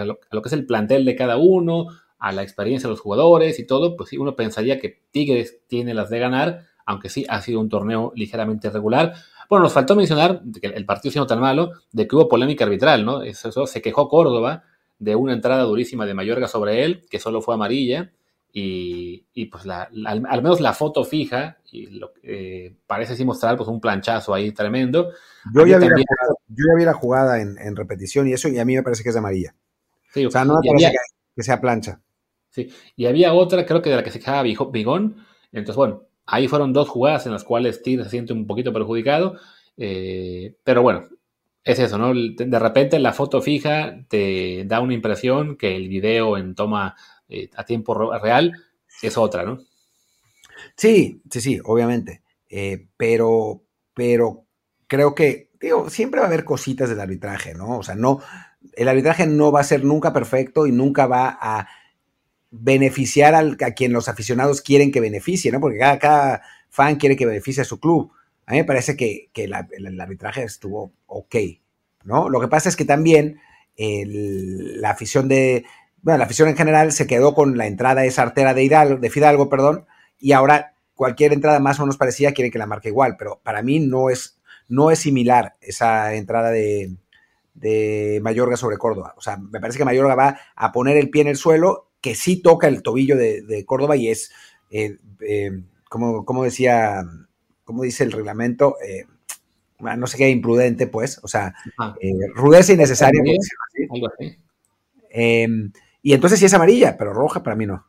lo, 0.00 0.42
que 0.42 0.48
es 0.48 0.52
el 0.52 0.66
plantel 0.66 1.04
de 1.04 1.16
cada 1.16 1.36
uno, 1.36 1.86
a 2.18 2.32
la 2.32 2.42
experiencia 2.42 2.88
de 2.88 2.92
los 2.92 3.00
jugadores 3.00 3.58
y 3.58 3.66
todo, 3.66 3.96
pues 3.96 4.10
sí, 4.10 4.18
uno 4.18 4.36
pensaría 4.36 4.78
que 4.78 5.02
Tigres 5.10 5.60
tiene 5.66 5.94
las 5.94 6.10
de 6.10 6.18
ganar, 6.18 6.66
aunque 6.86 7.08
sí 7.08 7.26
ha 7.28 7.42
sido 7.42 7.60
un 7.60 7.68
torneo 7.68 8.12
ligeramente 8.14 8.68
irregular. 8.68 9.14
Bueno, 9.50 9.64
nos 9.64 9.72
faltó 9.72 9.96
mencionar 9.96 10.42
que 10.60 10.68
el 10.68 10.86
partido 10.86 11.12
siendo 11.12 11.26
tan 11.26 11.40
malo, 11.40 11.72
de 11.92 12.06
que 12.06 12.16
hubo 12.16 12.28
polémica 12.28 12.64
arbitral, 12.64 13.04
¿no? 13.04 13.22
Eso, 13.22 13.66
se 13.66 13.82
quejó 13.82 14.08
Córdoba 14.08 14.64
de 14.98 15.16
una 15.16 15.32
entrada 15.32 15.62
durísima 15.62 16.06
de 16.06 16.14
Mayorga 16.14 16.48
sobre 16.48 16.84
él, 16.84 17.04
que 17.10 17.18
solo 17.18 17.40
fue 17.40 17.54
amarilla, 17.54 18.12
y, 18.52 19.46
pues 19.46 19.64
al, 19.66 20.42
menos 20.42 20.60
la 20.60 20.72
foto 20.72 21.04
fija, 21.04 21.58
y 21.70 21.86
lo 21.86 22.12
que 22.12 22.74
parece 22.86 23.14
sí 23.14 23.24
mostrar 23.24 23.56
pues 23.56 23.68
un 23.68 23.80
planchazo 23.80 24.34
ahí 24.34 24.52
tremendo. 24.52 25.10
Yo 25.54 25.66
ya, 25.66 25.78
vi, 25.78 26.84
la 26.84 26.94
jugada, 26.94 27.40
en, 27.40 27.76
repetición 27.76 28.26
y 28.26 28.32
eso, 28.32 28.48
y 28.48 28.58
a 28.58 28.64
mí 28.64 28.74
me 28.74 28.82
parece 28.82 29.02
que 29.02 29.10
es 29.10 29.16
amarilla. 29.16 29.54
Sí, 30.12 30.26
o 30.26 30.30
sea, 30.30 30.44
no 30.44 30.54
me 30.54 30.70
parece 30.70 30.92
que, 31.36 31.42
sea 31.42 31.60
plancha. 31.60 32.00
Sí, 32.50 32.72
y 32.96 33.06
había 33.06 33.34
otra, 33.34 33.64
creo 33.66 33.82
que 33.82 33.90
de 33.90 33.96
la 33.96 34.02
que 34.02 34.10
se 34.10 34.18
quejaba 34.18 34.42
Bigón. 34.42 35.16
Entonces, 35.52 35.76
bueno, 35.76 36.04
ahí 36.26 36.48
fueron 36.48 36.72
dos 36.72 36.88
jugadas 36.88 37.26
en 37.26 37.32
las 37.32 37.44
cuales 37.44 37.82
Tigre 37.82 38.04
se 38.04 38.10
siente 38.10 38.32
un 38.32 38.46
poquito 38.46 38.72
perjudicado. 38.72 39.36
Eh, 39.76 40.56
pero 40.64 40.82
bueno, 40.82 41.04
es 41.62 41.78
eso, 41.78 41.98
¿no? 41.98 42.12
De 42.14 42.58
repente 42.58 42.98
la 42.98 43.12
foto 43.12 43.42
fija 43.42 44.04
te 44.08 44.64
da 44.64 44.80
una 44.80 44.94
impresión 44.94 45.56
que 45.56 45.76
el 45.76 45.88
video 45.88 46.38
en 46.38 46.54
toma 46.54 46.96
eh, 47.28 47.50
a 47.56 47.64
tiempo 47.64 47.94
real 47.94 48.52
es 49.02 49.16
otra, 49.18 49.44
¿no? 49.44 49.58
Sí, 50.76 51.22
sí, 51.30 51.40
sí, 51.40 51.60
obviamente. 51.64 52.22
Eh, 52.48 52.86
pero, 52.96 53.62
pero 53.94 54.46
creo 54.86 55.14
que, 55.14 55.50
digo, 55.60 55.90
siempre 55.90 56.20
va 56.20 56.26
a 56.26 56.28
haber 56.28 56.44
cositas 56.44 56.88
del 56.88 57.00
arbitraje, 57.00 57.54
¿no? 57.54 57.78
O 57.78 57.82
sea, 57.82 57.94
no, 57.94 58.20
el 58.74 58.88
arbitraje 58.88 59.26
no 59.26 59.52
va 59.52 59.60
a 59.60 59.64
ser 59.64 59.84
nunca 59.84 60.12
perfecto 60.12 60.66
y 60.66 60.72
nunca 60.72 61.06
va 61.06 61.38
a 61.40 61.68
beneficiar 62.50 63.34
al, 63.34 63.58
a 63.60 63.72
quien 63.72 63.92
los 63.92 64.08
aficionados 64.08 64.62
quieren 64.62 64.90
que 64.90 65.00
beneficie, 65.00 65.52
¿no? 65.52 65.60
Porque 65.60 65.78
cada, 65.78 66.42
fan 66.70 66.96
quiere 66.96 67.16
que 67.16 67.26
beneficie 67.26 67.62
a 67.62 67.66
su 67.66 67.80
club. 67.80 68.12
A 68.46 68.52
mí 68.52 68.58
me 68.58 68.64
parece 68.64 68.96
que, 68.96 69.30
el, 69.34 70.00
arbitraje 70.00 70.42
estuvo 70.42 70.92
ok, 71.06 71.36
¿no? 72.04 72.28
Lo 72.28 72.40
que 72.40 72.48
pasa 72.48 72.68
es 72.68 72.76
que 72.76 72.84
también 72.84 73.40
la 73.76 74.90
afición 74.90 75.28
de, 75.28 75.64
bueno, 76.02 76.18
la 76.18 76.24
afición 76.24 76.48
en 76.48 76.56
general 76.56 76.92
se 76.92 77.06
quedó 77.06 77.34
con 77.34 77.56
la 77.56 77.66
entrada 77.66 78.04
esa 78.04 78.22
artera 78.22 78.54
de 78.54 78.64
Hidalgo, 78.64 78.96
de 79.00 79.10
Fidalgo, 79.10 79.48
perdón, 79.48 79.86
y 80.18 80.32
ahora 80.32 80.74
cualquier 80.94 81.32
entrada 81.32 81.60
más 81.60 81.78
o 81.78 81.82
menos 81.82 81.96
parecida 81.96 82.32
quieren 82.32 82.52
que 82.52 82.58
la 82.58 82.66
marque 82.66 82.88
igual, 82.88 83.16
pero 83.18 83.40
para 83.42 83.62
mí 83.62 83.80
no 83.80 84.10
es, 84.10 84.40
no 84.68 84.90
es 84.90 84.98
similar 85.00 85.56
esa 85.60 86.14
entrada 86.14 86.50
de, 86.50 86.96
de 87.54 88.20
Mayorga 88.22 88.56
sobre 88.56 88.78
Córdoba. 88.78 89.14
O 89.16 89.20
sea, 89.20 89.36
me 89.36 89.60
parece 89.60 89.78
que 89.78 89.84
Mayorga 89.84 90.14
va 90.14 90.38
a 90.54 90.72
poner 90.72 90.96
el 90.96 91.10
pie 91.10 91.22
en 91.22 91.28
el 91.28 91.36
suelo, 91.36 91.90
que 92.00 92.14
sí 92.14 92.40
toca 92.42 92.68
el 92.68 92.82
tobillo 92.82 93.16
de, 93.16 93.64
Córdoba 93.66 93.96
y 93.96 94.08
es, 94.08 94.30
eh, 94.70 94.98
eh, 95.20 95.62
como, 95.88 96.44
decía, 96.44 97.04
como 97.64 97.82
dice 97.82 98.04
el 98.04 98.12
reglamento, 98.12 98.76
eh, 98.84 99.06
no 99.78 100.06
sé 100.06 100.16
qué, 100.16 100.28
imprudente, 100.30 100.86
pues, 100.86 101.20
o 101.22 101.28
sea, 101.28 101.54
rudeza 102.34 102.72
innecesaria. 102.72 103.22
Algo 103.90 104.08
así. 104.08 104.36
Y 106.02 106.12
entonces 106.12 106.38
sí 106.38 106.46
es 106.46 106.54
amarilla, 106.54 106.96
pero 106.96 107.12
roja 107.12 107.42
para 107.42 107.56
mí 107.56 107.66
no. 107.66 107.86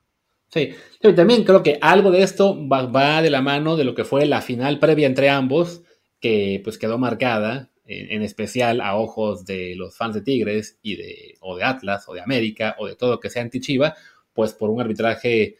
Sí, 0.49 0.73
también 1.15 1.43
creo 1.43 1.61
que 1.61 1.77
algo 1.79 2.09
de 2.09 2.23
esto 2.23 2.57
va, 2.67 3.21
de 3.21 3.29
la 3.29 3.41
mano 3.41 3.75
de 3.75 3.83
lo 3.83 3.93
que 3.93 4.03
fue 4.03 4.25
la 4.25 4.41
final 4.41 4.79
previa 4.79 5.05
entre 5.05 5.29
ambos, 5.29 5.83
que 6.19 6.59
pues 6.63 6.77
quedó 6.77 6.97
marcada, 6.97 7.69
en, 7.85 8.21
especial 8.21 8.81
a 8.81 8.95
ojos 8.95 9.45
de 9.45 9.75
los 9.75 9.95
fans 9.95 10.15
de 10.15 10.21
Tigres 10.21 10.77
y 10.81 10.95
de, 10.95 11.37
o 11.39 11.55
de 11.55 11.63
Atlas, 11.63 12.07
o 12.07 12.13
de 12.13 12.21
América, 12.21 12.75
o 12.79 12.87
de 12.87 12.95
todo 12.95 13.19
que 13.19 13.29
sea 13.29 13.41
anti-Chiva, 13.41 13.95
pues 14.33 14.53
por 14.53 14.69
un 14.69 14.81
arbitraje, 14.81 15.57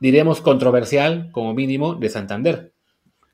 diremos, 0.00 0.40
controversial, 0.40 1.30
como 1.30 1.54
mínimo, 1.54 1.94
de 1.94 2.08
Santander. 2.08 2.72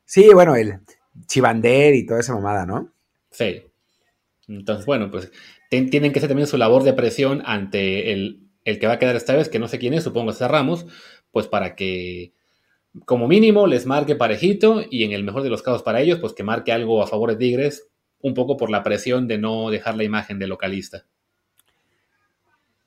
Sí, 0.05 0.29
bueno, 0.33 0.55
el 0.55 0.79
Chivander 1.27 1.93
y 1.93 2.05
toda 2.05 2.19
esa 2.19 2.33
mamada, 2.33 2.65
¿no? 2.65 2.91
Sí. 3.31 3.63
Entonces, 4.49 4.85
bueno, 4.85 5.11
pues 5.11 5.31
tienen 5.69 6.11
que 6.11 6.19
hacer 6.19 6.27
también 6.27 6.47
su 6.47 6.57
labor 6.57 6.83
de 6.83 6.93
presión 6.93 7.43
ante 7.45 8.11
el, 8.11 8.49
que 8.65 8.87
va 8.87 8.93
a 8.93 8.99
quedar 8.99 9.15
esta 9.15 9.35
vez, 9.35 9.47
que 9.47 9.59
no 9.59 9.67
sé 9.67 9.79
quién 9.79 9.93
es, 9.93 10.03
supongo 10.03 10.35
que 10.35 10.47
Ramos, 10.47 10.87
pues 11.31 11.47
para 11.47 11.75
que 11.75 12.33
como 13.05 13.27
mínimo 13.27 13.67
les 13.67 13.85
marque 13.85 14.15
parejito 14.15 14.81
y 14.89 15.03
en 15.03 15.11
el 15.11 15.23
mejor 15.23 15.43
de 15.43 15.49
los 15.49 15.61
casos 15.61 15.83
para 15.83 16.01
ellos, 16.01 16.19
pues 16.19 16.33
que 16.33 16.43
marque 16.43 16.71
algo 16.71 17.03
a 17.03 17.07
favor 17.07 17.29
de 17.29 17.35
Tigres, 17.35 17.87
un 18.21 18.33
poco 18.33 18.57
por 18.57 18.71
la 18.71 18.81
presión 18.81 19.27
de 19.27 19.37
no 19.37 19.69
dejar 19.69 19.95
la 19.95 20.03
imagen 20.03 20.39
de 20.39 20.47
localista. 20.47 21.05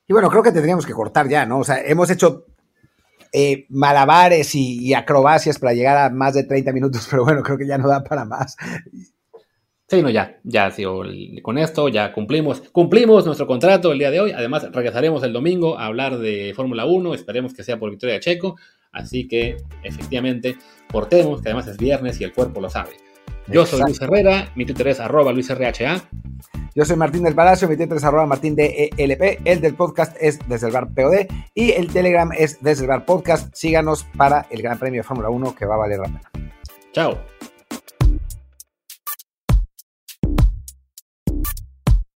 Y 0.05 0.11
bueno, 0.11 0.29
creo 0.29 0.43
que 0.43 0.51
tendríamos 0.51 0.85
que 0.85 0.93
cortar 0.93 1.29
ya, 1.29 1.45
¿no? 1.45 1.59
O 1.59 1.63
sea, 1.63 1.81
hemos 1.81 2.09
hecho 2.09 2.45
eh, 3.31 3.65
malabares 3.69 4.53
y, 4.53 4.85
y, 4.85 4.93
acrobacias 4.93 5.57
para 5.57 5.73
llegar 5.73 5.97
a 5.97 6.09
más 6.09 6.33
de 6.33 6.43
30 6.43 6.73
minutos, 6.73 7.07
pero 7.09 7.23
bueno, 7.23 7.41
creo 7.41 7.57
que 7.57 7.65
ya 7.65 7.77
no 7.77 7.87
da 7.87 8.03
para 8.03 8.25
más. 8.25 8.57
Sí, 9.93 10.01
no, 10.01 10.09
ya, 10.09 10.39
ya, 10.43 10.71
sí, 10.71 10.83
con 11.41 11.57
esto 11.57 11.87
ya 11.87 12.11
cumplimos, 12.13 12.61
cumplimos 12.71 13.25
nuestro 13.25 13.45
contrato 13.45 13.91
el 13.91 13.99
día 13.99 14.11
de 14.11 14.19
hoy. 14.19 14.31
Además, 14.31 14.67
regresaremos 14.71 15.23
el 15.23 15.33
domingo 15.33 15.77
a 15.77 15.85
hablar 15.85 16.17
de 16.17 16.53
Fórmula 16.55 16.85
1, 16.85 17.13
esperemos 17.13 17.53
que 17.53 17.63
sea 17.63 17.77
por 17.77 17.91
victoria 17.91 18.15
de 18.15 18.21
Checo. 18.21 18.55
Así 18.91 19.27
que, 19.27 19.57
efectivamente, 19.83 20.57
portemos, 20.87 21.41
que 21.41 21.49
además 21.49 21.67
es 21.67 21.77
viernes 21.77 22.19
y 22.21 22.23
el 22.23 22.33
cuerpo 22.33 22.61
lo 22.61 22.69
sabe. 22.69 22.91
Yo 23.47 23.65
soy 23.65 23.81
Luis 23.81 24.01
Herrera, 24.01 24.51
mi 24.55 24.65
Twitter 24.65 24.87
es 24.87 24.99
arroba 24.99 25.31
luisrha. 25.33 25.71
Yo 26.75 26.85
soy 26.85 26.95
Martín 26.95 27.23
del 27.23 27.35
Palacio, 27.35 27.67
mi 27.67 27.75
Twitter 27.75 27.97
es 27.97 28.03
arroba 28.03 28.25
martín 28.25 28.55
de 28.55 28.89
ELP, 28.97 29.41
el 29.45 29.61
del 29.61 29.75
podcast 29.75 30.15
es 30.19 30.39
desde 30.47 30.67
el 30.67 30.73
bar 30.73 30.93
POD 30.93 31.27
y 31.53 31.71
el 31.71 31.91
Telegram 31.91 32.31
es 32.31 32.57
desde 32.61 32.83
el 32.83 32.89
bar 32.89 33.05
podcast. 33.05 33.53
Síganos 33.53 34.05
para 34.17 34.47
el 34.49 34.61
Gran 34.61 34.79
Premio 34.79 35.01
de 35.01 35.07
Fórmula 35.07 35.29
1 35.29 35.55
que 35.55 35.65
va 35.65 35.75
a 35.75 35.79
valer 35.79 35.99
la 35.99 36.05
pena. 36.05 36.31
Chao. 36.93 37.17